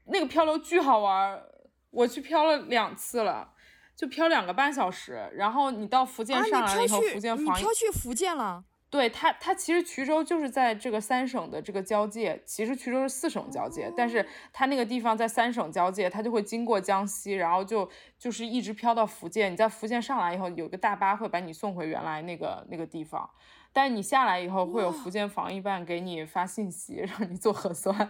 [0.05, 1.43] 那个漂流巨好玩，
[1.91, 3.53] 我去漂了两次了。
[3.97, 8.63] 就漂两个半小时，然后你到福建上来了以后，福建防疫飘去福建了？
[8.89, 19.51] 对它，它其实衢州就是在这个三省的这个交界，其实衢州是四省交界，但是它那个地方在三省交界，它就会经过江西，然后就就是一直飘到福建。
[19.51, 23.29] 你在福建上来以后，有个大巴会把你送回原来那个那个地方。
[23.73, 28.09] 但你下来以后会有福建防疫办给你发信息让你做核酸，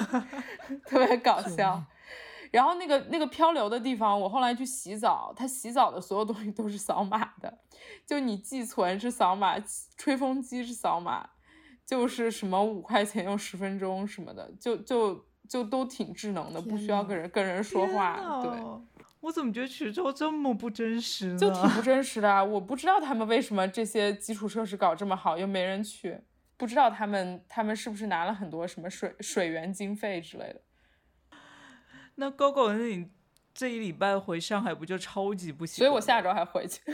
[0.86, 1.82] 特别搞笑。
[2.56, 7.58] 然后那个那个漂流的地方，我后来去洗澡，它洗澡的所有东西都是扫码的，
[8.06, 9.62] 就你寄存是扫码，
[9.98, 11.28] 吹风机是扫码，
[11.84, 18.40] 就是什么五块钱用十分钟什么的，就就就都挺智能的，不需要跟人跟人说话。
[18.42, 18.50] 对，
[19.20, 21.38] 我怎么觉得衢州这么不真实呢？
[21.38, 26.18] 就挺不真实的，啊我不知道他们为什么这些基础设施搞这么好，又没人去，
[26.56, 30.62] 不知道他们他们是不是拿了很多什么水水源经费之类的。
[32.16, 33.08] 那 GoGo，那你
[33.54, 35.78] 这一礼拜回上海不就超级不行？
[35.78, 36.80] 所以我下周还回去。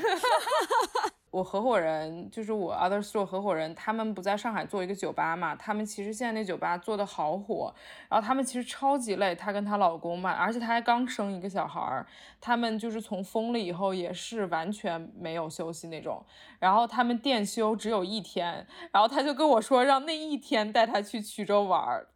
[1.30, 5.56] 我合伙人就是我 Other Store 合伙人，他们不在上海做一个酒吧嘛？
[5.56, 7.74] 他们其实现在那酒吧做的好火，
[8.10, 12.06] 然后他们其实超级累，她跟她老公嘛，而且她还刚生一个小孩儿，
[12.38, 16.22] 他们就是从封了以后也是完全没有休息那种。
[16.58, 22.08] 然后他们店休只有一天，然后他就跟我说让那一天带他去衢州玩儿，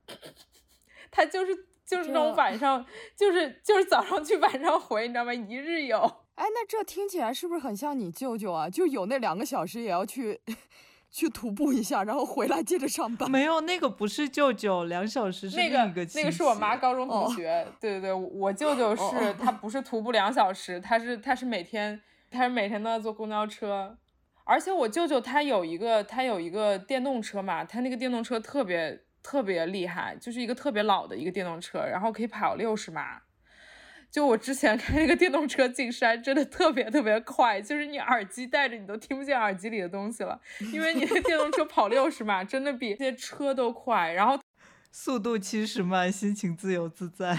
[1.11, 1.69] 他就是。
[1.87, 2.84] 就是那种晚上，
[3.14, 5.32] 就是就是早上去，晚上回，你知道吗？
[5.32, 5.99] 一日游。
[6.34, 8.68] 哎，那这听起来是不是很像你舅舅啊？
[8.68, 10.41] 就有那两个小时也要去，
[11.11, 13.30] 去徒步一下，然后回来接着上班。
[13.30, 17.66] 没有，那个不是舅舅，两小时是那个那个是我妈高中同学。
[17.80, 23.97] 对对对，我舅舅是他不是徒步两小时，他是他是每天他是每天都要坐公交车，
[24.45, 29.06] 而且我舅舅他有一个他有一个电动车嘛，他那个电动车特别。
[29.27, 33.22] 特别厉害，就是一个特别老的一个电动车，然后可以跑六十码。
[34.09, 40.41] 就我之前 开那个电动车进山，真的特别特别快，就是你耳机戴着，你都听不见耳机里的东西了，
[40.72, 44.12] 因为你的电动车跑六十码，真的比那些车都快。
[44.12, 44.39] 然后
[44.93, 47.37] 速度七十迈，心情自由自在，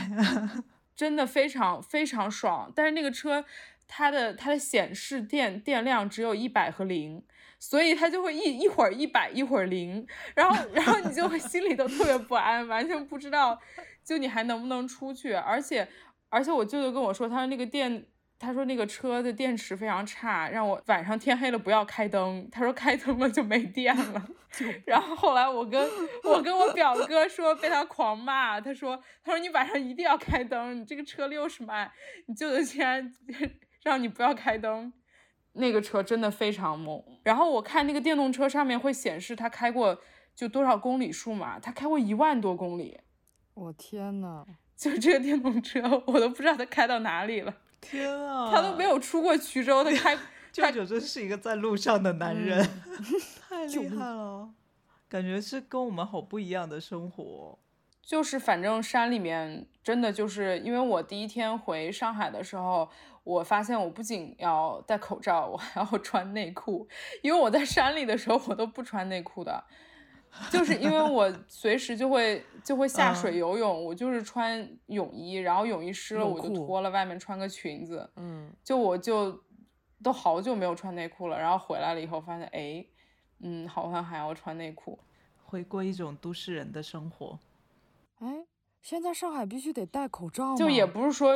[0.94, 2.70] 真的非常非常爽。
[2.76, 3.46] 但是那个车，
[3.88, 7.24] 它的它的显示电电量只有一百和零。
[7.60, 10.06] 所以他就会一一会儿一百一会儿零，
[10.36, 13.60] 然后然后你就会心里都特别不安，完全不知道
[14.04, 15.34] 就你还能不能出去。
[15.34, 15.88] 而且
[16.30, 18.06] 而且我舅舅跟我说，他说那个电，
[18.38, 22.48] 他说那个车的电池非常差，让我晚上天黑了不要开灯。
[22.52, 24.28] 他说开灯了就没电了。
[24.86, 25.90] 然后后来我跟
[26.24, 28.62] 我跟我表哥说，被他狂骂。
[28.62, 31.92] 他说他说你晚上一定要开灯，你这个车六十迈，
[32.28, 33.14] 你舅舅竟然
[33.84, 34.94] 让你不要开灯。
[35.58, 40.00] 那个车真的非常猛，然后我看那个电动车上面会显示它开过
[40.36, 43.00] 就多少公里数嘛，它开过一万多公里，
[43.54, 44.46] 我天呐，
[44.78, 50.18] 就这个电动车，我都不知道它开到哪里了，天啊，他都没有出过衢州，他开，
[50.52, 52.68] 舅舅真是一个在路上的男人，
[53.50, 54.50] 太厉害了，
[55.10, 57.60] 感觉是跟我们好不一样的生活。
[58.08, 62.90] 就是反正山里面真的就是因为我第一天回上海的时候，
[63.26, 66.88] 我发现我不仅要戴口罩，我还要穿内裤，
[67.22, 69.62] 因为我在山里的时候我都不穿内裤的，
[70.50, 79.38] 就是因为我 随时就会就会下水游泳，我就是穿泳衣，然后泳衣湿了我就脱了，外面穿个裙子，嗯，就我就
[80.02, 82.86] 都好久没有穿内裤了，然后回来了以后发现，哎，
[83.42, 84.98] 嗯，好像还要穿内裤，
[85.44, 87.38] 回过一种都市人的生活。
[88.20, 88.46] 哎，
[88.82, 90.56] 现在上海必须得戴口罩吗？
[90.56, 91.34] 就也不是说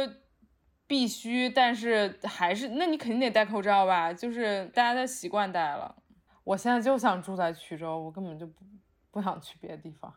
[0.88, 4.12] 必须，但是还是，那你肯定得戴口罩吧？
[4.12, 5.96] 就是大家都习惯戴了。
[6.44, 8.66] 我现在就想住在衢州，我根本就不
[9.12, 10.14] 不想去别的地方。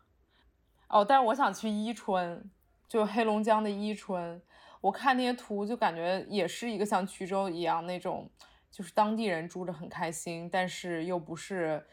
[0.88, 2.50] 哦，但是我想去伊春，
[2.88, 4.40] 就黑龙江的伊春。
[4.80, 8.30] 我看那些图，就感觉也是一个像衢州一样那种，
[8.70, 11.86] 就是当地人住着很开心，但是又不是，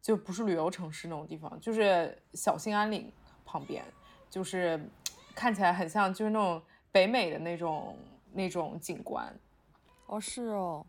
[0.00, 3.12] 就不是旅游城市那种地方，就是小兴安岭
[3.44, 3.84] 旁边。
[4.30, 4.80] 就是
[5.34, 6.62] 看起来很像，就是那种
[6.92, 7.96] 北美的那种
[8.32, 9.34] 那种景观。
[10.06, 10.86] 哦，是哦，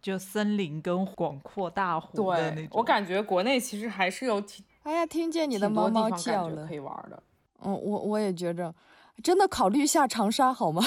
[0.00, 2.68] 就森林跟广阔大湖的那种。
[2.72, 4.64] 我感觉国内其实还是有挺……
[4.84, 7.22] 哎呀，听见你的猫猫叫了，可以玩的。
[7.60, 8.74] 嗯，我我也觉着，
[9.22, 10.82] 真的考虑一下长沙好吗？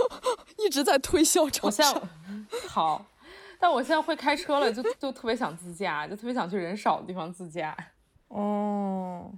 [0.58, 1.84] 一直在推销长沙。
[2.68, 3.06] 好，
[3.58, 7.76] 但我现在会开车了，就就特别想自驾，就特别想去人少的地方自驾。
[8.28, 9.30] 哦。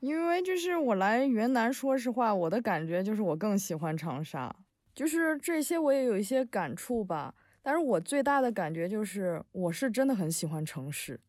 [0.00, 4.54] 因为就是我来云南，说实话，我的感觉就是我更喜欢长沙，
[4.94, 7.34] 就是这些我也有一些感触吧。
[7.62, 11.20] 但是我最大的感觉就是，我是真的很喜欢城市。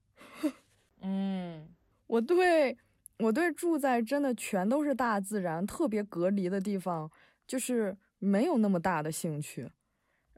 [1.02, 1.70] 嗯，
[2.08, 2.78] 我对
[3.18, 7.12] 我对住在真的全都是大自然、特别隔离的地方，
[7.48, 9.70] 就是没有那么大的兴趣。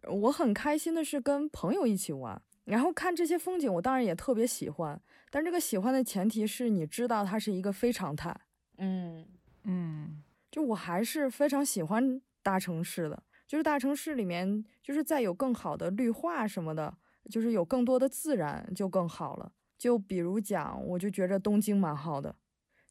[0.03, 4.99] 我很开心的是跟朋友一起玩，然后看这些风景，我当然也特别喜欢。
[5.29, 8.35] 但这个喜欢的前提是你知道它是一个非常态，
[8.77, 9.25] 嗯
[9.63, 16.93] 嗯，就我还是非常喜欢大城市的，就是大城市里面，就是再有更好的绿化什么的，
[17.29, 19.53] 就是有更多的自然就更好了。
[19.77, 22.35] 就比如讲，我就觉着东京蛮好的，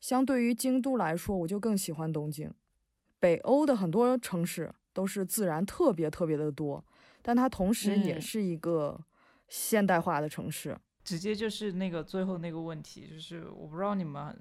[0.01, 2.53] 相对于京都来说，我就更喜欢东京。
[3.19, 6.83] 北欧的很多城市都是自然特别特别的多，
[7.21, 8.99] 但它同时也嗯是一个
[9.51, 10.79] 现代化的城市。
[11.05, 14.35] 直接就是那个最后那个问题，就是我不知道你们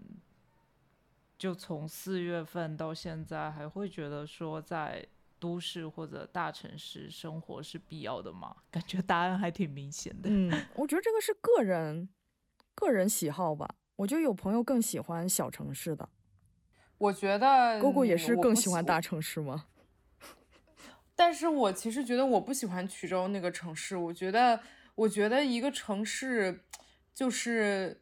[1.38, 5.06] 就从四月份到现在，还会觉得说在
[5.40, 8.56] 都市或者大城市生活是必要的吗？
[8.70, 10.30] 感觉答案还挺明显的。
[10.30, 12.10] 嗯，我觉得这个是个人
[12.76, 13.76] 个人喜好吧。
[13.96, 16.08] 我觉得有朋友更喜欢小城市的，
[16.98, 19.66] 我觉得姑姑也是更喜欢大城市吗？
[21.16, 24.62] 但是我其实觉得我不喜欢衢州那个城市，我觉得，
[25.00, 26.66] 我觉得一个城市
[27.14, 28.02] 就是，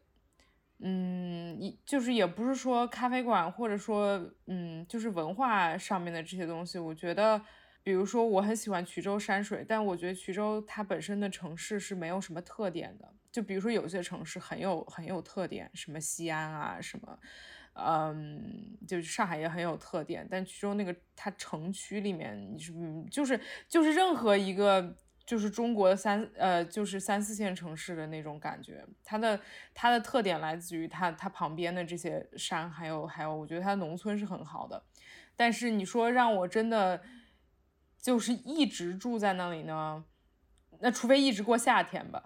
[0.80, 7.40] 嗯，一就是也不是说咖啡馆或者说，嗯，就是文化上面的这些东西，我觉得，
[7.84, 17.20] 比如说我很喜欢衢州山水，但我觉得衢州它本身的城市是没有什么特点的，就比如说有些城市很有很有特点，什么西安啊，什么。
[17.80, 22.74] 嗯，就是上海也很有特点，但衢州那个它城区里面，你是
[23.12, 23.40] 就是
[23.70, 24.96] 就是任何一个
[25.28, 29.38] 就是中国三呃就是三四线城市的那种感觉，它的
[29.74, 34.82] 它的特点来自于它它旁边的这些山，还有还有，我觉得它农村是很好的，
[35.36, 37.04] 但是你说让我真的
[38.02, 40.06] 就是一直住在那里呢，
[40.80, 42.24] 那除非一直过夏天吧，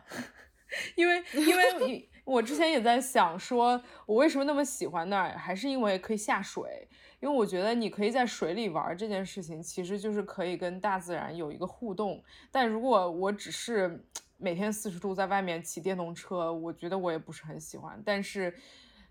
[0.95, 6.87] 因为 因为我之前也在想说，我为什么那么喜欢那儿，还是因为可以下水。
[7.21, 12.21] 因为我觉得你可以在水里玩这件事情，其实就是可以跟大自然有一个互动。
[12.51, 14.05] 但如果我只是
[14.37, 18.01] 每天四十度在外面骑电动车，我觉得我也不是很喜欢。
[18.03, 18.51] 但是，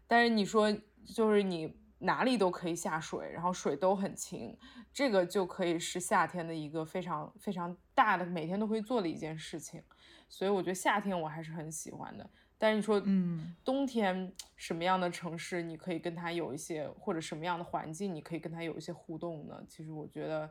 [0.09, 4.59] 但是你说就是你哪里都可以下水，然后水都很清，
[4.93, 9.81] 这个就可以是夏天的一个非常非常大的每天都会做的一件事情。
[10.29, 12.29] 所以我觉得夏天我还是很喜欢的。
[12.63, 19.65] 但是你说，嗯，冬天什么样的城市你可以跟他有一些，或者什么样的环境你可以跟他有一些互动呢？
[19.67, 20.51] 其实我觉得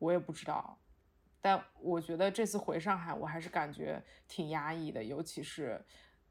[0.00, 0.76] 我也不知道，
[1.40, 5.80] 但我觉得这次回上海，我还是感觉挺压抑的，尤其是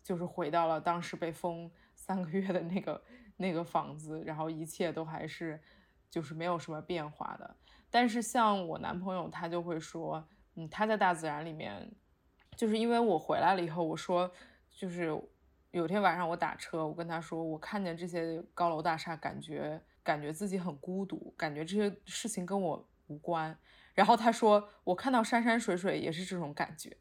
[0.04, 3.02] 就是回到了当时被封 三个月的那个
[3.38, 5.58] 那个房子，然后一切都还是
[6.10, 7.56] 就是没有什么变化的。
[7.90, 11.90] 但是像我男朋友，他就会说，嗯，他在大自然里面，
[12.58, 14.30] 就是因为我回来了以后，我说。
[14.80, 15.12] 就是
[15.72, 23.54] 有天晚上我打车，我跟他说，我看见这些高楼大厦，感觉感觉自己很孤独，感觉这些事情跟我无关。
[23.94, 26.96] 然后他说，我看到山山水水也是这种感觉。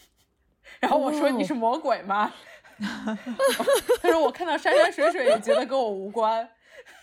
[0.78, 2.30] 然后我说，你是魔鬼吗？
[4.02, 6.46] 他说，我看到山山水水也觉得跟我无关。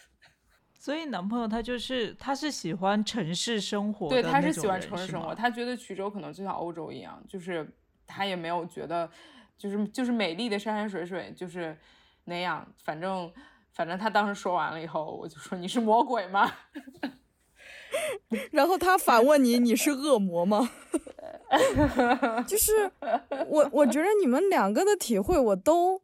[0.78, 7.68] 所以男朋友他就是他是喜欢城市生活对，他是喜欢城市生活，他觉得衢州可能就像欧洲一样，就是
[8.05, 9.09] 他也没有觉得。
[9.58, 11.78] 就是就是美丽的山山水水，就是
[12.26, 12.68] 那样。
[12.84, 13.32] 反正
[13.72, 16.51] 反正他当时说完了以后，我就说你是魔鬼吗？
[18.51, 20.70] 然后他反问你：“你是恶魔吗？”
[22.47, 22.91] 就是
[23.47, 26.01] 我我觉得你们两个的体会我都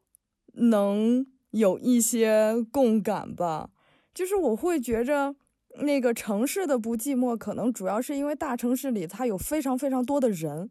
[0.53, 3.71] 能有一些共感吧。
[4.13, 5.35] 就是我会觉着
[5.81, 10.69] 那个城市的不寂寞，可能主要是因为大城市里它有非常非常多的人。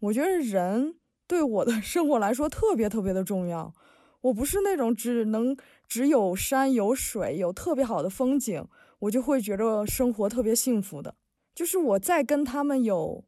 [0.00, 0.96] 我觉得人。
[1.32, 3.72] 对我的 生活来说特别特别的重要，
[4.20, 5.56] 我不是那种只能
[5.88, 8.62] 只有山有水有特别好的风景，
[8.98, 11.14] 我就会觉得生活特别幸福的。
[11.54, 13.24] 就是我再跟他们有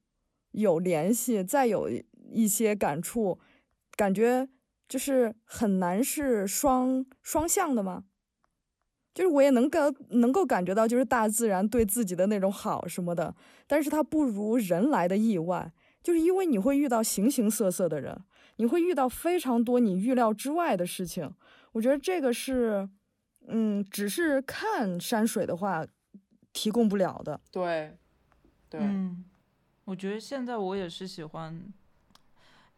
[0.51, 1.89] 有联系，再有
[2.31, 3.39] 一些感触，
[3.97, 4.51] 感觉
[4.87, 8.05] 就是很难是双双向的吗？
[9.15, 9.79] 就是我也能够
[10.11, 13.35] 能够感觉到，就是大自然对自己的那种好什么的，
[13.67, 15.73] 但是它不如人来的意外。
[16.05, 18.15] 就是因为你会遇到形形色色的人，
[18.57, 21.35] 你会遇到非常多你预料之外的事情。
[21.73, 22.87] 我觉得这个是，
[23.49, 25.87] 嗯，只是看山水的话，
[26.53, 27.41] 提供不了的。
[27.51, 27.97] 对，
[28.69, 29.25] 对，嗯，
[29.87, 31.73] 我觉得现在我也是喜欢，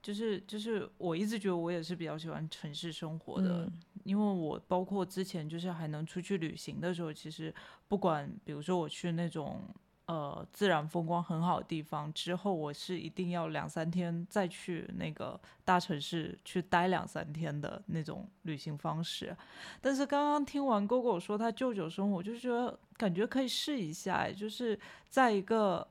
[0.01, 3.73] 就是就是我一直觉得我也是比较喜欢城市生活的，嗯、
[4.05, 7.53] 因为我包括之前就是还能出去旅行的时候，其实
[7.89, 9.61] 不管比如说我去那种。
[10.07, 19.37] 呃，自然风光很好的地方之后，我是一定要两三天再去那个大城市去待两三天的那种旅行方式。
[19.81, 24.79] 但是刚刚听完哥哥说他舅舅生活，我就觉得感觉可以试一下，就是
[25.09, 25.85] 在一个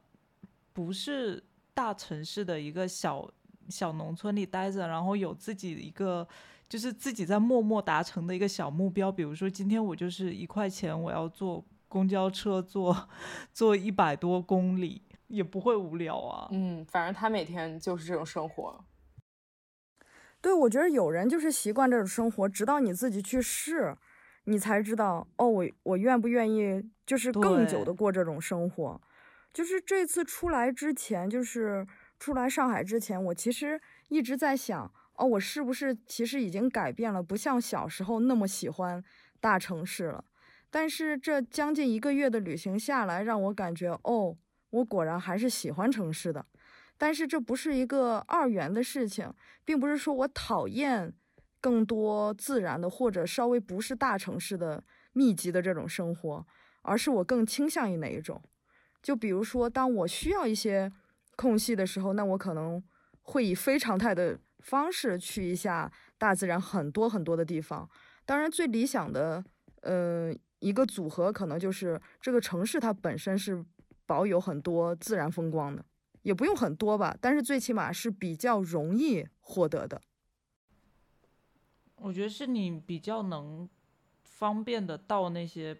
[0.71, 1.43] 不是
[1.73, 3.29] 大城市的一个小
[3.67, 6.25] 小农村里待着，然后有自己一个
[6.69, 11.61] 就是自己在默默达成的一个小目标，比如说今天我就是一块钱我要做。
[11.87, 13.09] 公交车坐
[13.53, 16.47] 坐一百多公里，也不会无聊啊。
[16.51, 18.83] 嗯，反正他每天就是这种生活。
[20.41, 23.97] 对，我觉得有人就是习惯这种生活，直到你自己去试，
[24.43, 29.01] 你才知道哦，我我愿不愿意，就是更久的过这种生活。
[29.51, 31.87] 就是这次出来之前，就是
[32.19, 39.03] 出来上海之前，我其实一直在想，哦，我是不是其实已经改变了，不像小时候那么喜欢
[39.39, 40.25] 大城市了。
[40.75, 44.35] 但是这将近一个月的旅行下来，让我感觉，哦，
[44.71, 46.45] 我果然还是喜欢城市的。
[46.97, 51.13] 但是这不是一个二元的事情，并不是说我讨厌
[51.61, 56.45] 更多自然的或者稍微不是大城市的密集的这种生活，
[56.81, 58.41] 而是我更倾向于哪一种。
[59.01, 60.91] 就比如说，当我需要一些
[61.37, 62.83] 空隙的时候，那我可能
[63.21, 67.89] 会以非常态的方式去一下大自然很多很多的地方。
[68.25, 69.41] 当然，最理想的，
[69.83, 70.37] 嗯。
[70.59, 73.63] 一个组合可能就是这个城市，它本身是
[74.05, 75.85] 保有很多自然风光的，
[76.21, 80.01] 也不用很多吧，但是最起码是比较容易获得的。
[81.97, 83.69] 我觉得是你比较能
[84.23, 85.77] 方便的到那些，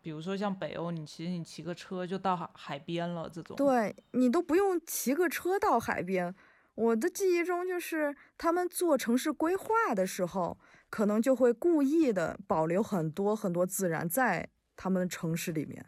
[0.00, 3.56] 比如说像北欧，你其实你骑个车就到海海边了，这种。
[3.56, 6.34] 对你都不用骑个车到海边。
[6.74, 10.56] 我的记忆中就是他们做城市规划的时候。
[10.96, 15.84] 可能就会故意的保留很多很多自然在他们的城市里面，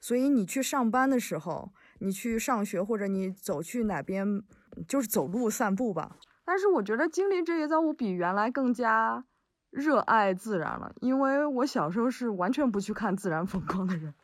[0.00, 4.42] 所以你去上班的时候，你去上学或者你走去哪边，
[4.88, 6.16] 就是走路散步吧。
[6.42, 9.22] 但是我觉得经历这一遭，我比原来更加
[9.68, 14.14] 热爱自然了，因为我小时候是完全不去看自然风光的人。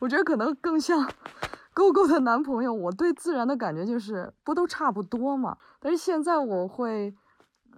[0.00, 1.06] 我觉得可能更像
[1.74, 5.58] 勾勾的男朋友，我对自然的感觉就是不都差不多嘛。
[5.78, 7.14] 但是现在我会。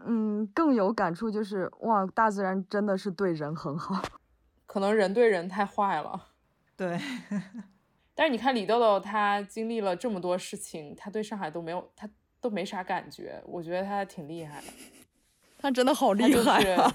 [0.05, 4.03] 嗯，更有感触就是哇，大自然真的是对人很好，
[4.67, 6.27] 可能人对人太坏了。
[6.77, 7.01] 对，
[8.15, 12.09] 但是你看李豆豆，他经历了这么多事情，他对上海都没有，他
[12.41, 13.43] 都没啥感觉。
[13.47, 14.67] 我觉得他挺厉害的，
[15.59, 16.93] 他真的好厉害啊！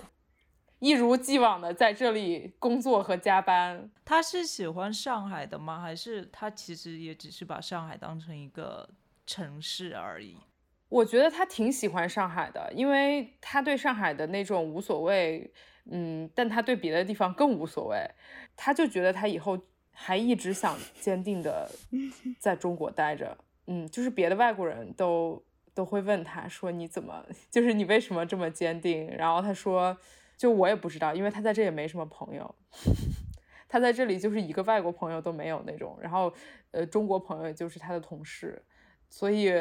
[0.80, 3.89] 一如既往的在这里工作和加班。
[4.04, 5.80] 他是喜欢上海的吗？
[5.80, 8.89] 还是他其实也只是把上海当成一个
[9.26, 10.38] 城市而已？
[10.91, 15.49] 我觉得他挺喜欢上海的，因为他对上海的那种无所谓，
[15.85, 17.97] 嗯，但他对别的地方更无所谓。
[18.57, 19.57] 他就觉得他以后
[19.93, 21.71] 还一直想坚定的
[22.37, 23.37] 在中国待着，
[23.67, 25.41] 嗯，就是别的外国人都
[25.73, 29.09] 都会问他说你怎么， 就是你为什么这么坚定？
[29.15, 29.97] 然后他说，
[30.35, 32.53] 就我也不知道，因为他在这也没什么朋友，
[33.69, 36.33] 他在这里就是一个外国朋友都没有那种，然后
[36.71, 38.61] 呃，中国朋友就是他的同事，
[39.09, 39.53] 所以。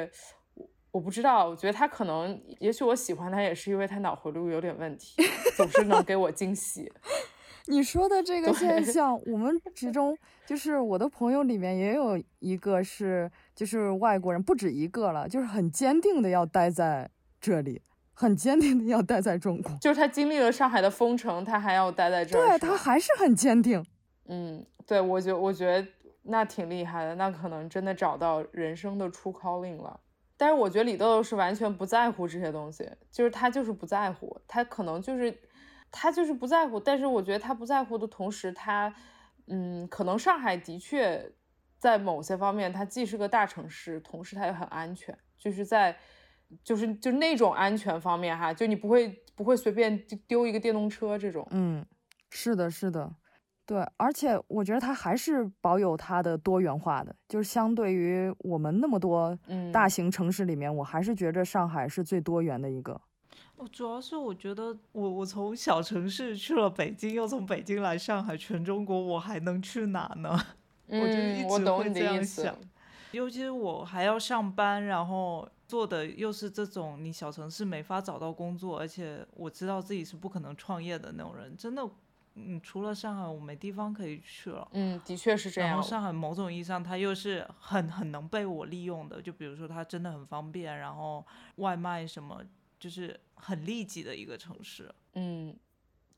[0.93, 5.22] 我不知道，我觉得他可能，也许我喜欢他也是因为他脑回路有点问题，
[5.57, 6.91] 总是能给我惊喜。
[7.66, 10.16] 你说的这个现象， 我们之中
[10.47, 17.09] 就是我的朋友里面也有一个是，就是外国人，不止一个了，就是很坚定的要待在
[17.41, 17.80] 这里，
[18.12, 19.70] 很坚定的要待在中国。
[19.80, 22.49] 就是他经历了上海的封城，他还要待在这儿。
[22.49, 23.84] 对他还是很坚定。
[24.26, 25.86] 嗯，对我觉我觉得
[26.22, 30.01] 那挺厉害的，那可能真的找到人生的出 calling 了。
[30.41, 35.38] 但是我觉得李豆豆是完全不在乎这些东西，就是他就是不在乎，他可能就是
[35.91, 36.80] 他就是不在乎。
[36.80, 38.95] 但是我觉得他不在乎的同时，他
[39.49, 41.30] 嗯，可能上海的确
[41.78, 45.95] 在某些方面，它既是个大城市，同时它也很安全，就是在
[46.64, 51.47] 就是就那种安全方面哈，就你不会不会随便丢一个电动车这种。
[51.51, 51.84] 嗯，
[52.30, 53.14] 是的，是的。
[53.70, 59.38] 对，而且我觉得它还是保有它的多元化的，就是相对于我们那么多
[59.72, 63.00] 大型城市里面，我还是觉着上海是最多元的一个。
[63.54, 70.36] 我主要是我觉得我我从小城市去了北京，又从北京来上海，全中国我还能去哪呢？
[70.90, 72.52] 我就一直会这样想。
[73.12, 81.88] 尤其是我还要上班，然后做的又是这种你小城市没法找到工作，而且我知道自己是不可能创业的那种人，真的。
[82.34, 84.66] 嗯，除了上海，我没地方可以去了。
[84.72, 85.70] 嗯，的确是这样。
[85.70, 89.20] 然后上海某种意义上，它又是很很能被我利用的。
[89.20, 91.26] 就比如说，它真的很方便，然后
[91.56, 92.40] 外卖什么，
[92.78, 94.94] 就是很利己的一个城市。
[95.14, 95.54] 嗯，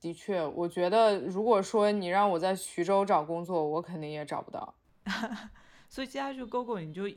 [0.01, 4.75] 的确，我觉得如果说你让我在徐州找工作，我肯定也找不到。
[5.89, 7.11] 所以接下去，GoGo 你就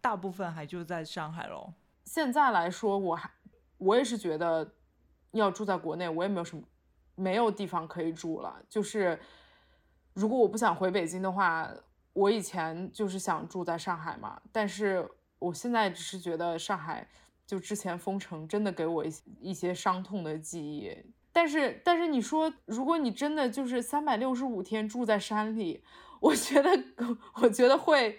[0.00, 1.72] 大部分还就在上海喽。
[2.04, 3.30] 现在来说，我还
[3.78, 4.74] 我也是觉得
[5.30, 6.62] 要住在国内，我也没有什么。
[7.14, 9.18] 没有地方可以住了，就是
[10.14, 11.70] 如果我不想回北京的话，
[12.12, 14.40] 我以前就是想住在上海嘛。
[14.52, 15.08] 但是
[15.38, 17.06] 我现在只是觉得上海
[17.46, 20.96] 就之前封城真的给我一些一些伤痛的记忆。
[21.32, 25.82] 但是但是你说，如果你真的就是三百六十五天住在山里，
[26.20, 26.70] 我觉得
[27.42, 28.18] 我觉得会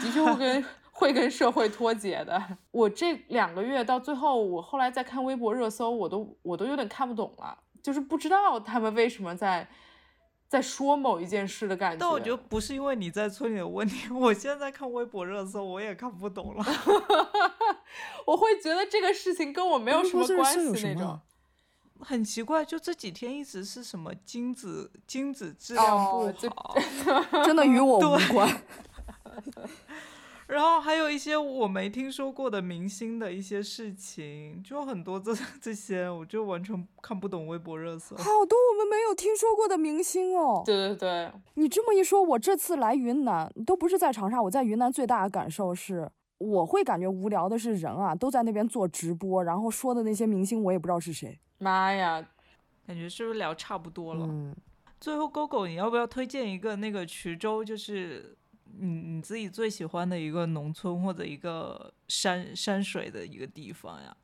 [0.00, 2.40] 的确会跟 会跟社会脱节的。
[2.70, 9.68] 我这两个月到最后，我后来再看微博热搜，我都我都有点看不懂了，就是不知道他们为什么在
[10.48, 11.98] 在说某一件事的感觉。
[12.00, 16.64] 但我觉得不是因为你在村里的问题， 我现在看微博热搜我也看不懂了。
[18.26, 21.20] 我会觉得这个事情跟我没有什么关系那种。
[22.00, 26.26] 很奇怪，就这几天一直是什么精子精子质量不
[26.56, 26.74] 好，
[27.46, 28.62] 真的与我无关。
[30.46, 38.14] 然后还有一些我没听说过的明星的一些事情，就很多这 这些，我就完全看不懂微博热搜。
[38.16, 40.62] 好多我们没有听说过的明星哦。
[40.64, 51.36] 对对对，你这么一说，我这次来云南都不是在长沙，我在云南最大的感受是，我会感觉无聊的是人啊都在那边做直播，然后说的那些明星我也不知道是谁。
[51.58, 52.24] 妈呀，
[52.86, 54.24] 感觉是不是聊差不多了？
[54.24, 54.54] 嗯。
[55.00, 58.36] 最后，狗狗，你要不要推荐一个那个衢州，就是？
[58.78, 64.16] 你你自己最喜欢的一个农村或者一个山山水的一个地方呀？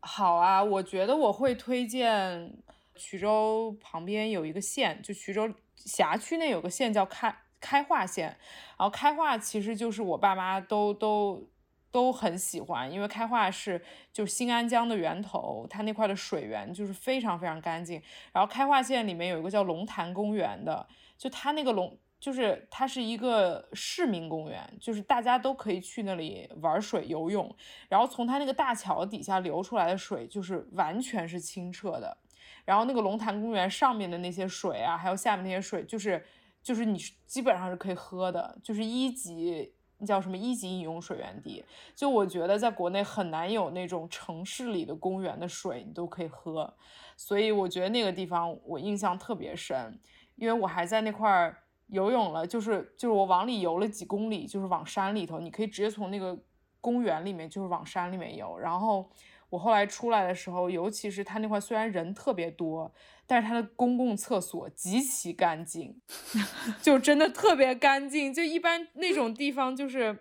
[0.00, 2.52] 好啊，我觉得我会推荐
[2.96, 8.36] 衢州旁边有一个县，就衢州辖区内有个县叫开开化县，
[8.78, 11.48] 然后开化其实就是我爸妈都都
[11.90, 13.80] 都很喜欢，因为开化是
[14.12, 18.02] 就新安江的源头，它那块的水源就是非常非常干净。
[18.32, 21.96] 然后开化县里面有一个叫龙潭公园的，就它那个龙。
[22.24, 27.54] 就是它是一个市民公园，就是大家都可以去那里玩水游泳，
[27.86, 32.16] 然后从它那个大桥底下流出来的水就是完全是清澈的，
[32.64, 36.24] 然后那个龙潭公园上面的那些水啊，还有下面那些水，就是
[36.62, 39.74] 就是你基本上是可以喝的，就是一级
[40.06, 41.62] 叫什么一级饮用水源地。
[41.94, 46.74] 就我觉得在国内很难有那种城市里的公园的水你都可以喝，
[47.18, 50.00] 所以我觉得那个地方我印象特别深，
[50.36, 51.58] 因为我还在那块儿。
[51.88, 56.36] 游泳了，就是就是我往里游了几公里，就是往山里头，你可以直接从那个
[56.80, 58.58] 公园里面就是往山里面游。
[58.58, 59.08] 然后
[59.50, 62.92] 我后来出来的时候，尤其是它那块虽然人特别多，
[63.26, 66.00] 但是它的公共厕所极其干净，
[66.80, 68.32] 就真的特别干净。
[68.32, 70.18] 就一般那种地方就是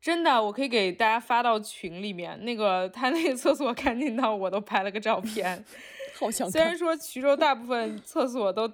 [0.00, 5.64] 真的，我可以给大家发到群里面，那个他那个厕所干净到我都拍了个照片。
[6.18, 8.72] 好想虽然说衢州大部分厕所都。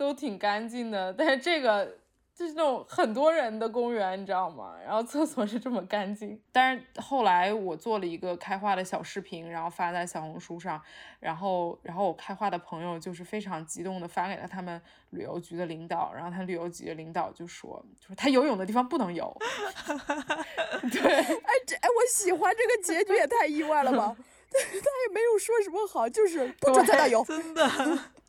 [0.00, 1.98] 都挺干净的，但是这个
[2.34, 4.74] 就是那种很多人的公园，你知道吗？
[4.82, 6.40] 然后厕所是这么干净。
[6.50, 10.80] 但是后来我做了一个开化的小视频，然后发在小红书上，
[11.18, 14.80] 然后然后我开化的朋友就是非常激动的发给了他们
[15.10, 19.36] 旅游局的领导，然后他旅游局的领导就说，就是他游泳的地方不能游。
[20.90, 24.16] 对，哎这哎我喜欢这个结局也太意外了吧？
[24.48, 27.68] 他也没有说什么好，就是不准在那游，真的。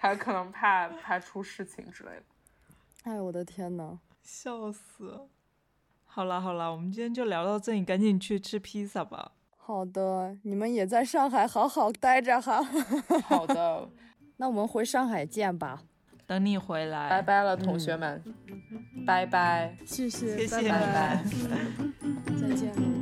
[0.00, 2.22] 他可能怕怕出事情之类的。
[3.04, 5.28] 哎，我的天呐，笑死！
[6.06, 9.32] 好啦好啦，我们今天就聊到这里，赶紧去吃披萨吧。
[9.58, 12.62] 好的，你们也在上海好好待着哈。
[13.28, 13.88] 好的，
[14.38, 15.82] 那我们回上海见吧。
[16.26, 17.10] 等你回来。
[17.10, 18.22] 拜拜了，同学们。
[19.06, 19.76] 拜拜。
[19.84, 21.24] 谢谢，谢谢，拜拜。
[22.40, 22.99] 再见。